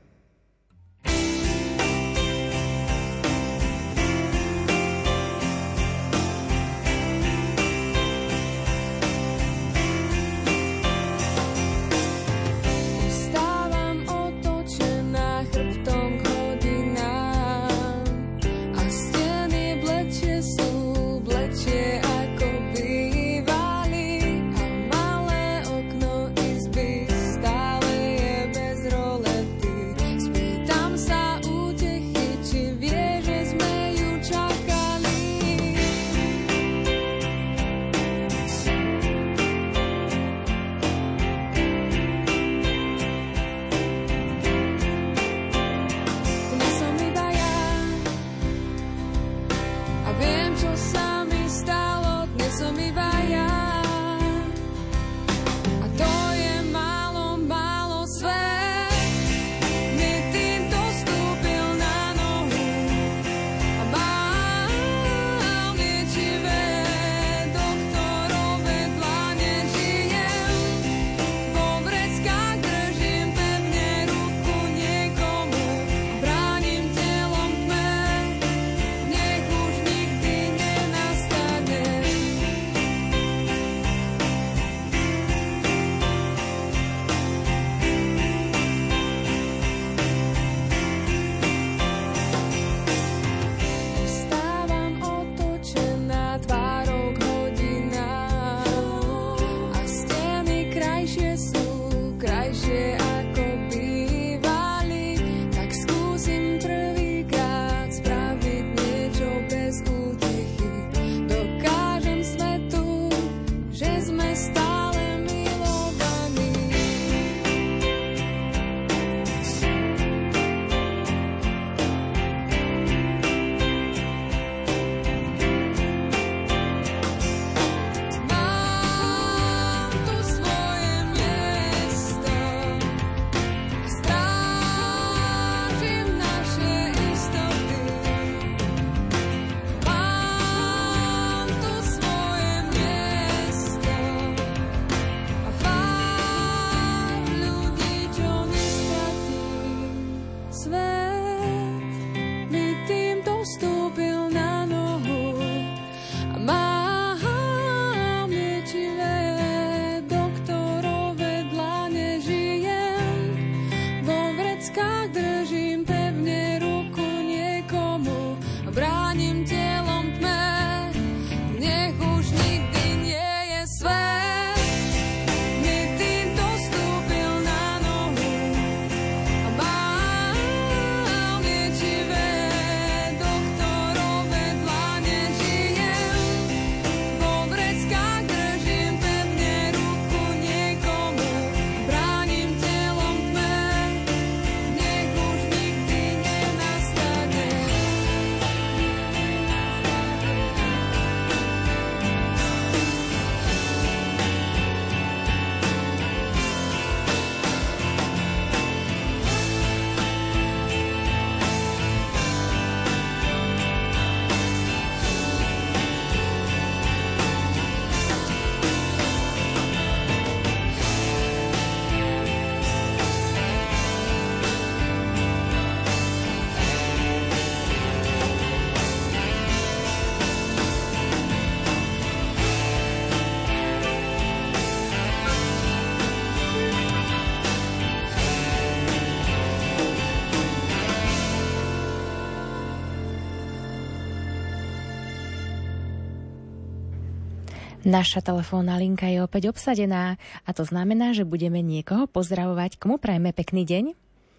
[247.84, 250.16] Naša telefónna linka je opäť obsadená
[250.48, 252.80] a to znamená, že budeme niekoho pozdravovať.
[252.80, 253.84] Komu prajeme pekný deň?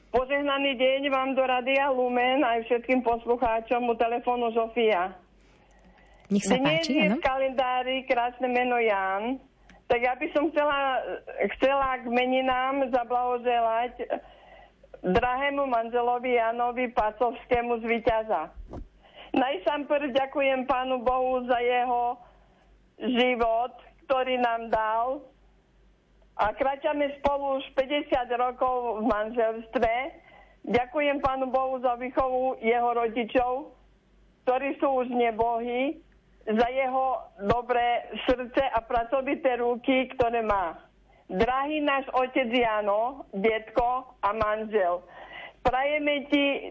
[0.09, 5.13] Požehnaný deň vám do Radia Lumen aj všetkým poslucháčom u telefónu Zofia.
[6.33, 9.37] Nech sa Dnes páči, je v kalendári krásne meno Jan,
[9.85, 11.05] tak ja by som chcela,
[11.53, 14.09] chcela k meninám zablahoželať
[15.05, 18.49] drahému manželovi Janovi Pacovskému z Vyťaza.
[19.37, 22.17] Najsám prv ďakujem Pánu Bohu za jeho
[22.99, 23.73] život,
[24.07, 25.07] ktorý nám dal.
[26.35, 29.93] A kráčame spolu už 50 rokov v manželstve.
[30.67, 33.71] Ďakujem Pánu Bohu za výchovu jeho rodičov,
[34.43, 36.01] ktorí sú už nebohy
[36.45, 40.77] za jeho dobré srdce a pracovité ruky, ktoré má.
[41.25, 45.01] Drahý náš otec Jano, detko a manžel,
[45.65, 46.69] prajeme ti,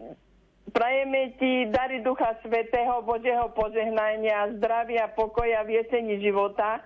[0.75, 6.83] prajeme ti dary Ducha Svetého, Božieho požehnania, zdravia, pokoja v jeseni života.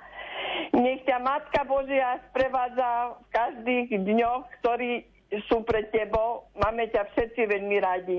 [0.77, 5.09] Nech ťa Matka Božia sprevádza v každých dňoch, ktorí
[5.49, 6.47] sú pred tebou.
[6.61, 8.19] Máme ťa všetci veľmi radi.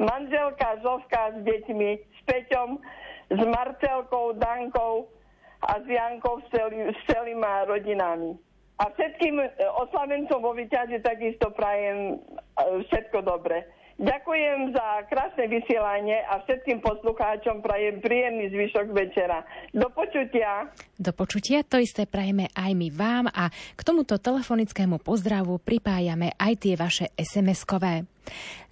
[0.00, 2.80] Manželka Zovka s deťmi, s Peťom,
[3.28, 5.12] s Marcelkou, Dankou
[5.60, 8.32] a s Jankou, s celými rodinami.
[8.80, 13.68] A všetkým e, oslavencom vo Vyťaži takisto prajem e, všetko dobre.
[14.00, 19.44] Ďakujem za krásne vysielanie a všetkým poslucháčom prajem príjemný zvyšok večera.
[19.76, 20.72] Do počutia.
[20.96, 26.52] Do počutia, to isté prajeme aj my vám a k tomuto telefonickému pozdravu pripájame aj
[26.64, 28.08] tie vaše SMS-kové.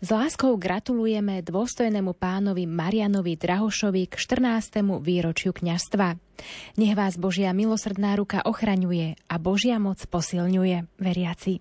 [0.00, 4.80] S láskou gratulujeme dôstojnému pánovi Marianovi Drahošovi k 14.
[5.04, 6.16] výročiu kňastva.
[6.80, 11.60] Nech vás Božia milosrdná ruka ochraňuje a Božia moc posilňuje, veriaci.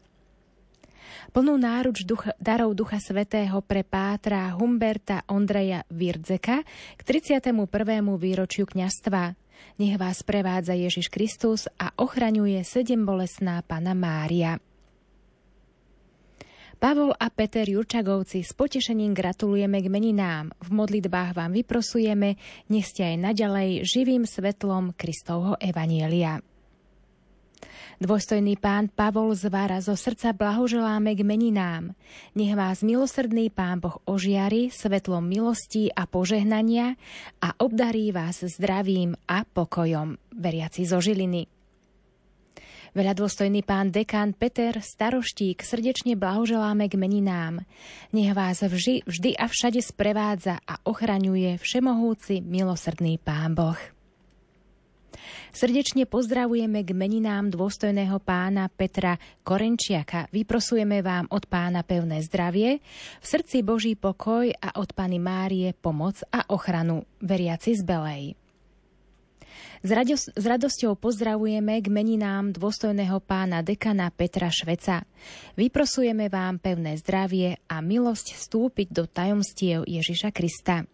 [1.31, 6.63] Plnú náruč ducha, darov Ducha Svetého pre Pátra Humberta Ondreja Virdzeka
[6.95, 7.53] k 31.
[8.17, 9.35] výročiu kňastva.
[9.81, 14.61] Nech vás prevádza Ježiš Kristus a ochraňuje sedem bolesná Pana Mária.
[16.77, 20.53] Pavol a Peter Jurčagovci s potešením gratulujeme k meninám.
[20.61, 22.37] V modlitbách vám vyprosujeme,
[22.69, 26.37] nech ste aj naďalej živým svetlom Kristovho Evanielia.
[27.97, 31.97] Dôstojný pán Pavol Zvara zo srdca blahoželáme k meninám.
[32.37, 36.93] Nech vás milosrdný pán Boh ožiari svetlom milostí a požehnania
[37.41, 40.13] a obdarí vás zdravím a pokojom.
[40.29, 41.49] Veriaci zo Žiliny.
[42.93, 47.65] Veľa dôstojný pán dekán Peter Staroštík srdečne blahoželáme k meninám.
[48.13, 53.96] Nech vás vždy, vždy a všade sprevádza a ochraňuje všemohúci milosrdný pán Boh.
[55.51, 60.29] Srdečne pozdravujeme k meninám dôstojného pána Petra Korenčiaka.
[60.29, 62.79] Vyprosujeme vám od pána pevné zdravie,
[63.21, 68.23] v srdci Boží pokoj a od Pany Márie pomoc a ochranu, veriaci z Belej.
[69.85, 75.05] S, radosť, s radosťou pozdravujeme k meninám dôstojného pána dekana Petra Šveca.
[75.53, 80.89] Vyprosujeme vám pevné zdravie a milosť vstúpiť do tajomstiev Ježiša Krista.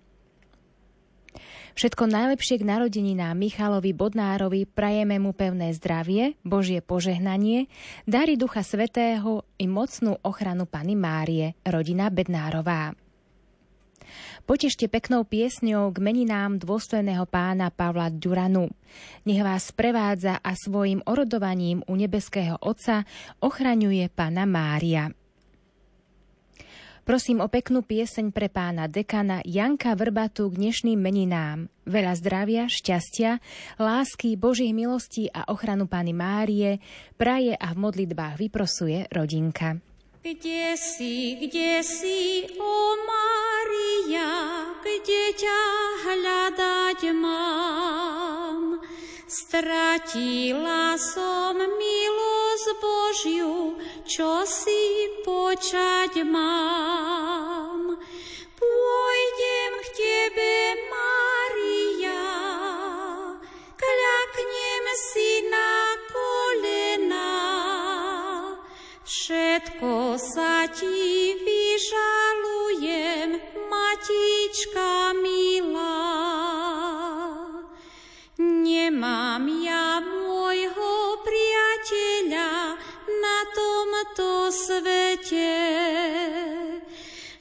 [1.74, 7.66] Všetko najlepšie k narodeninám Michalovi Bodnárovi prajeme mu pevné zdravie, Božie požehnanie,
[8.06, 12.94] dary Ducha Svetého i mocnú ochranu Pany Márie, rodina Bednárová.
[14.46, 18.70] Potešte peknou piesňou k meninám dôstojného pána Pavla Duranu.
[19.26, 23.02] Nech vás prevádza a svojim orodovaním u nebeského Otca
[23.42, 25.10] ochraňuje Pána Mária.
[27.04, 31.68] Prosím o peknú pieseň pre pána dekana Janka Vrbatu k dnešným meninám.
[31.84, 33.44] Veľa zdravia, šťastia,
[33.76, 36.80] lásky, Božích milostí a ochranu Pány Márie
[37.20, 39.84] praje a v modlitbách vyprosuje rodinka.
[40.24, 44.32] Kde si, kde si, o Mária,
[44.80, 45.62] kde ťa
[46.08, 48.80] hľadať mám?
[49.34, 57.98] Stratila som milosť Božiu, čo si počať mám.
[58.54, 62.30] Pôjdem k Tebe, Mária,
[63.74, 67.34] kľaknem si na kolena.
[69.02, 76.43] Všetko sa Ti vyžalujem, Matička milá.
[78.94, 82.78] Nemám ja môjho priateľa
[83.10, 85.58] na tomto svete,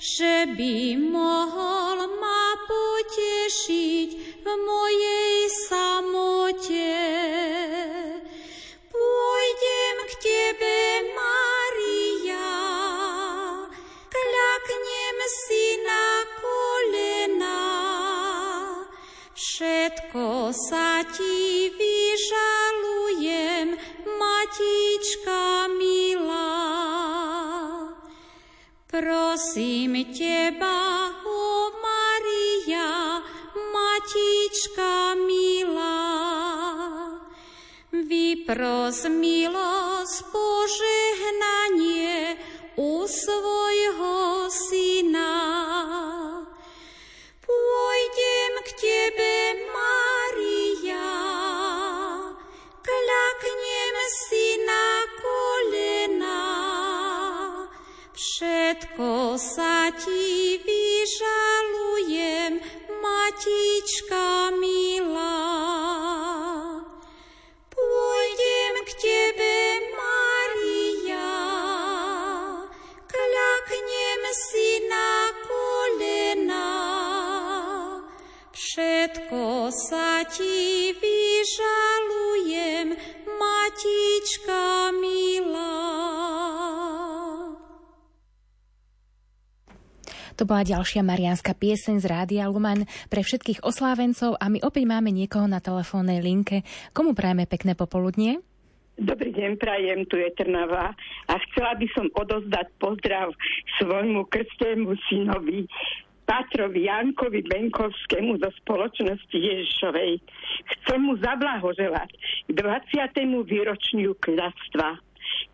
[0.00, 4.08] že by mohol ma potešiť
[4.40, 5.36] v mojej
[5.68, 6.96] samote.
[8.88, 12.48] Pôjdem k Tebe, Maria,
[14.08, 15.61] kľaknem si
[19.62, 23.78] Všetko sa ti vyžalujem,
[24.10, 26.58] matička milá.
[28.90, 33.22] Prosím teba, o Maria,
[33.54, 36.10] matička milá.
[37.94, 42.34] Vypros milosť, požehnanie
[42.82, 44.31] u svojho
[58.92, 62.60] všetko sa ti vyžalujem,
[63.00, 65.48] matička milá.
[67.72, 69.56] Pôjdem k tebe,
[69.96, 71.32] Maria,
[73.08, 76.68] kľaknem si na kolena.
[78.52, 82.92] Všetko sa ti vyžalujem,
[83.40, 85.21] matička milá.
[90.42, 95.14] To bola ďalšia marianská pieseň z Rádia Lumen pre všetkých oslávencov a my opäť máme
[95.14, 96.66] niekoho na telefónnej linke.
[96.90, 98.42] Komu prajeme pekné popoludnie?
[98.98, 100.98] Dobrý deň, prajem, tu je Trnava
[101.30, 103.30] a chcela by som odozdať pozdrav
[103.78, 105.70] svojmu krstnému synovi
[106.26, 110.18] Patrovi Jankovi Benkovskému zo spoločnosti Ježišovej.
[110.74, 112.10] Chcem mu zablahoželať
[112.50, 113.46] k 20.
[113.46, 114.98] výročniu kľadstva,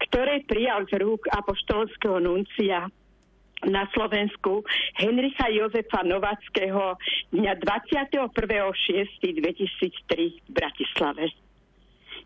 [0.08, 2.88] ktoré prijal z rúk apoštolského nuncia
[3.66, 4.62] na Slovensku
[4.94, 6.94] Henricha Jozefa Novackého
[7.34, 11.34] dňa 21.6.2003 v Bratislave.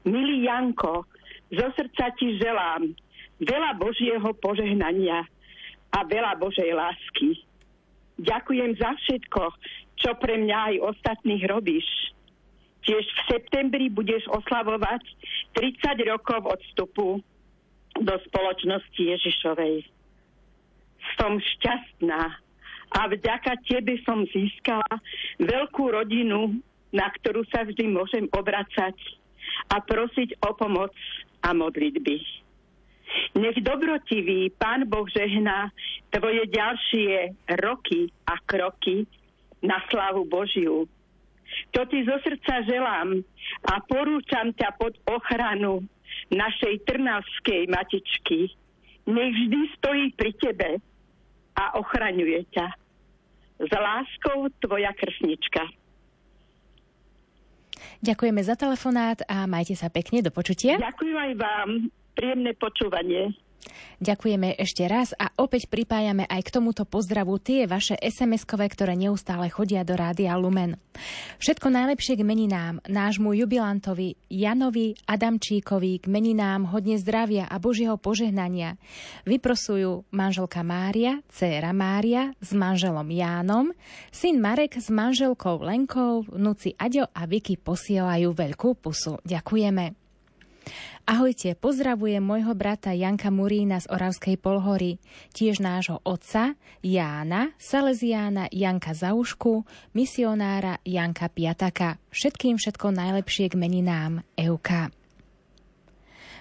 [0.05, 1.09] Milý Janko,
[1.49, 2.93] zo srdca ti želám
[3.41, 5.25] veľa Božieho požehnania
[5.93, 7.41] a veľa Božej lásky.
[8.21, 9.43] Ďakujem za všetko,
[9.97, 11.87] čo pre mňa aj ostatných robíš.
[12.83, 15.07] Tiež v septembri budeš oslavovať
[15.55, 17.23] 30 rokov od vstupu
[17.95, 20.02] do spoločnosti Ježišovej
[21.19, 22.23] som šťastná
[22.93, 24.85] a vďaka tebe som získala
[25.41, 26.61] veľkú rodinu,
[26.93, 28.95] na ktorú sa vždy môžem obracať
[29.73, 30.93] a prosiť o pomoc
[31.41, 32.21] a modlitby.
[33.37, 35.73] Nech dobrotivý Pán Boh žehná
[36.13, 39.05] tvoje ďalšie roky a kroky
[39.61, 40.89] na slavu Božiu.
[41.77, 43.21] To ti zo srdca želám
[43.69, 45.85] a porúčam ťa pod ochranu
[46.33, 48.49] našej trnavskej matičky.
[49.05, 50.69] Nech vždy stojí pri tebe
[51.57, 52.67] a ochraňuje ťa.
[53.63, 55.63] S láskou tvoja krsnička.
[58.03, 60.27] Ďakujeme za telefonát a majte sa pekne.
[60.27, 60.79] Do počutia.
[60.79, 61.71] Ďakujem aj vám.
[62.19, 63.31] Príjemné počúvanie.
[64.03, 69.47] Ďakujeme ešte raz a opäť pripájame aj k tomuto pozdravu tie vaše SMS-kové, ktoré neustále
[69.47, 70.75] chodia do Rádia Lumen.
[71.39, 78.75] Všetko najlepšie k meninám, nášmu jubilantovi Janovi Adamčíkovi, k meninám hodne zdravia a Božieho požehnania.
[79.23, 83.71] Vyprosujú manželka Mária, dcéra Mária s manželom Jánom,
[84.11, 89.23] syn Marek s manželkou Lenkou, vnúci Aďo a Vicky posielajú veľkú pusu.
[89.23, 90.02] Ďakujeme.
[91.03, 95.03] Ahojte, pozdravujem môjho brata Janka Murína z Oravskej Polhory,
[95.35, 99.67] tiež nášho otca Jána, Salesiána Janka Zaušku,
[99.99, 101.99] misionára Janka Piataka.
[102.15, 104.95] Všetkým všetko najlepšie k meninám Euka.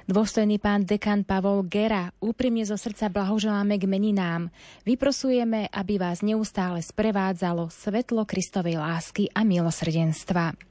[0.06, 4.54] Dôstojný pán dekan Pavol Gera, úprimne zo srdca blahoželáme k meninám.
[4.86, 10.71] Vyprosujeme, aby vás neustále sprevádzalo svetlo Kristovej lásky a milosrdenstva.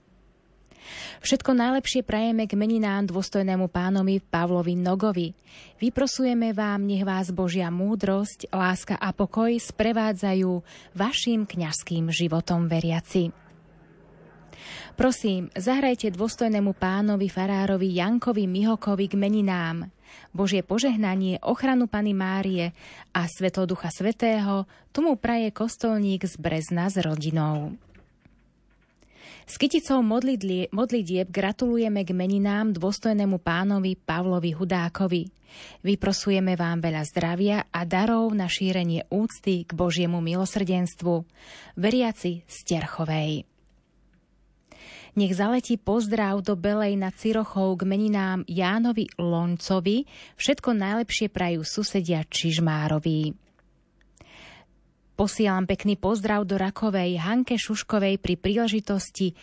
[1.20, 5.32] Všetko najlepšie prajeme k meninám dôstojnému pánovi Pavlovi Nogovi.
[5.78, 10.50] Vyprosujeme vám, nech vás Božia múdrosť, láska a pokoj sprevádzajú
[10.96, 13.30] vašim kňazským životom veriaci.
[14.98, 19.88] Prosím, zahrajte dôstojnému pánovi farárovi Jankovi Mihokovi k meninám.
[20.34, 22.76] Božie požehnanie, ochranu Pany Márie
[23.14, 27.78] a Svetlo Ducha Svetého tomu praje kostolník z Brezna s rodinou.
[29.50, 29.98] S kyticou
[30.70, 35.26] modlitieb gratulujeme k meninám dôstojnému pánovi Pavlovi Hudákovi.
[35.82, 41.26] Vyprosujeme vám veľa zdravia a darov na šírenie úcty k Božiemu milosrdenstvu.
[41.74, 42.58] Veriaci z.
[45.18, 50.06] Nech zaletí pozdrav do Belej nad Cirochou k meninám Jánovi Loncovi,
[50.38, 53.34] všetko najlepšie prajú susedia Čižmárovi.
[55.20, 59.36] Posielam pekný pozdrav do Rakovej Hanke Šuškovej pri príležitosti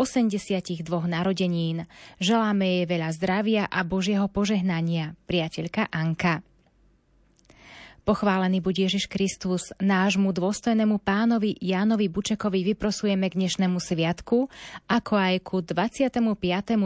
[0.00, 1.84] 82 narodenín.
[2.16, 6.47] Želáme jej veľa zdravia a Božieho požehnania, priateľka Anka.
[8.08, 14.48] Pochválený buď Ježiš Kristus, nášmu dôstojnému pánovi Jánovi Bučekovi vyprosujeme k dnešnému sviatku,
[14.88, 16.24] ako aj ku 25.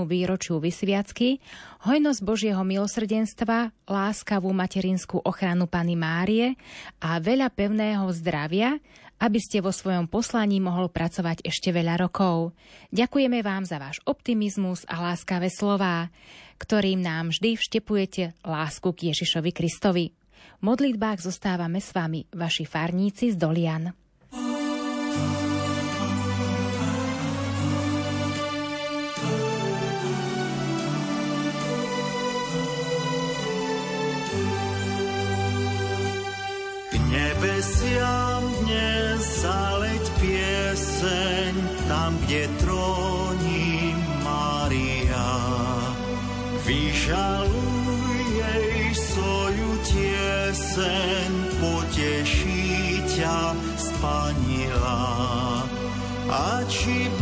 [0.03, 1.39] výročiu vysviacky,
[1.87, 6.59] hojnosť Božieho milosrdenstva, láskavú materinskú ochranu Pany Márie
[6.99, 8.83] a veľa pevného zdravia,
[9.23, 12.51] aby ste vo svojom poslaní mohol pracovať ešte veľa rokov.
[12.91, 16.11] Ďakujeme vám za váš optimizmus a láskavé slová.
[16.59, 20.22] Ktorým nám vždy vštepujete lásku k Ježišovi Kristovi.
[20.63, 23.91] Modlitbách zostávame s vami, vaši farníci z Dolian.
[37.13, 41.53] nebesiam dnes zaleť pieseň,
[41.91, 43.93] tam, kde tróni
[44.25, 45.29] Maria.
[46.63, 47.72] Vyžaluj
[50.73, 55.05] tieseň, poteší ťa spanila.
[56.33, 57.13] A či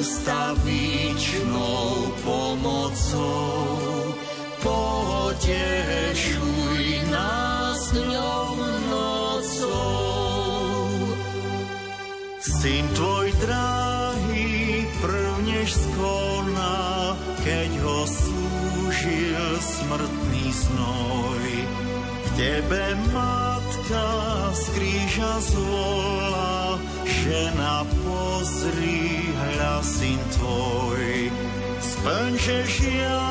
[0.00, 1.92] ustavičnou
[2.24, 4.16] pomocou,
[4.64, 5.84] potešuj
[7.12, 8.56] nás dňom
[8.88, 10.00] nocou.
[12.40, 17.12] Syn tvoj drahý prvnež skona,
[17.44, 21.44] keď ho slúžil smrtný znoj.
[22.20, 24.08] K tebe matka
[24.56, 28.69] z kríža zvolá, žena pozri, hľa
[29.80, 31.32] syn tvoj.
[31.80, 33.29] Splňže žiadosť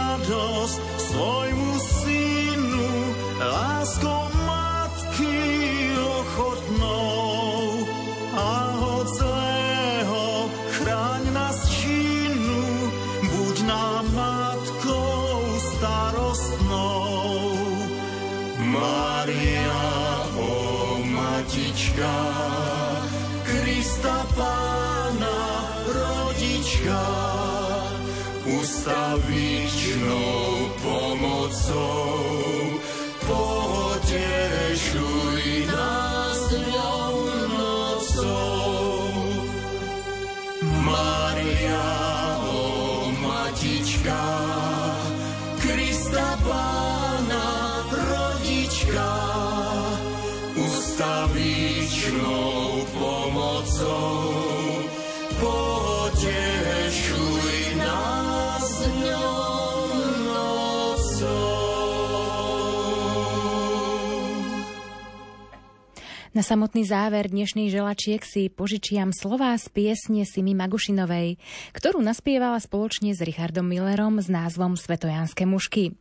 [66.40, 71.36] Na samotný záver dnešných želačiek si požičiam slová z piesne Simi Magušinovej,
[71.76, 76.00] ktorú naspievala spoločne s Richardom Millerom s názvom Svetojanské mušky.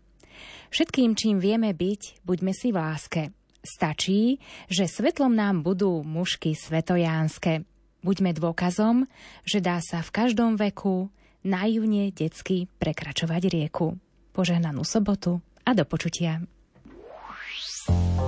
[0.70, 3.22] Všetkým, čím vieme byť, buďme si v láske.
[3.66, 4.38] Stačí,
[4.70, 7.66] že svetlom nám budú mušky svetojánske.
[8.06, 9.10] Buďme dôkazom,
[9.42, 11.10] že dá sa v každom veku
[11.42, 13.98] naivne detsky prekračovať rieku.
[14.30, 16.46] Požehnanú sobotu a do počutia.
[17.90, 18.27] Radio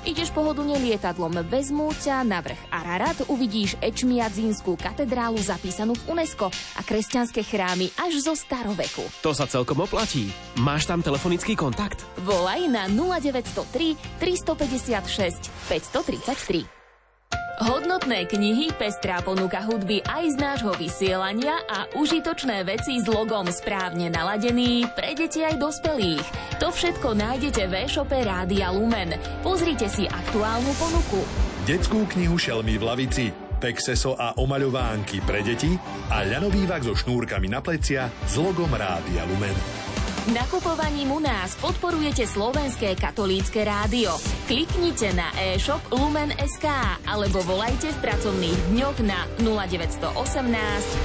[0.00, 6.80] Ideš pohodlne lietadlom bez múťa na vrch Ararat, uvidíš Ečmiadzínskú katedrálu zapísanú v UNESCO a
[6.80, 9.04] kresťanské chrámy až zo staroveku.
[9.20, 10.32] To sa celkom oplatí.
[10.56, 12.00] Máš tam telefonický kontakt?
[12.24, 16.79] Volaj na 0903 356 533.
[17.60, 24.08] Hodnotné knihy, pestrá ponuka hudby aj z nášho vysielania a užitočné veci s logom správne
[24.08, 26.24] naladený pre deti aj dospelých.
[26.56, 29.12] To všetko nájdete v e-shope Rádia Lumen.
[29.44, 31.20] Pozrite si aktuálnu ponuku.
[31.68, 33.28] Detskú knihu Šelmy v lavici,
[33.60, 35.76] Pexeso a omaľovánky pre deti
[36.08, 39.89] a ľanovývak so šnúrkami na plecia s logom Rádia Lumen.
[40.30, 44.14] Nakupovaním u nás podporujete Slovenské katolícke rádio.
[44.46, 46.70] Kliknite na e-shop lumen.sk
[47.02, 50.14] alebo volajte v pracovných dňoch na 0918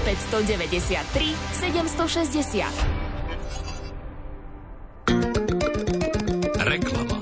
[0.05, 2.69] 593 760.
[6.61, 7.14] Reklama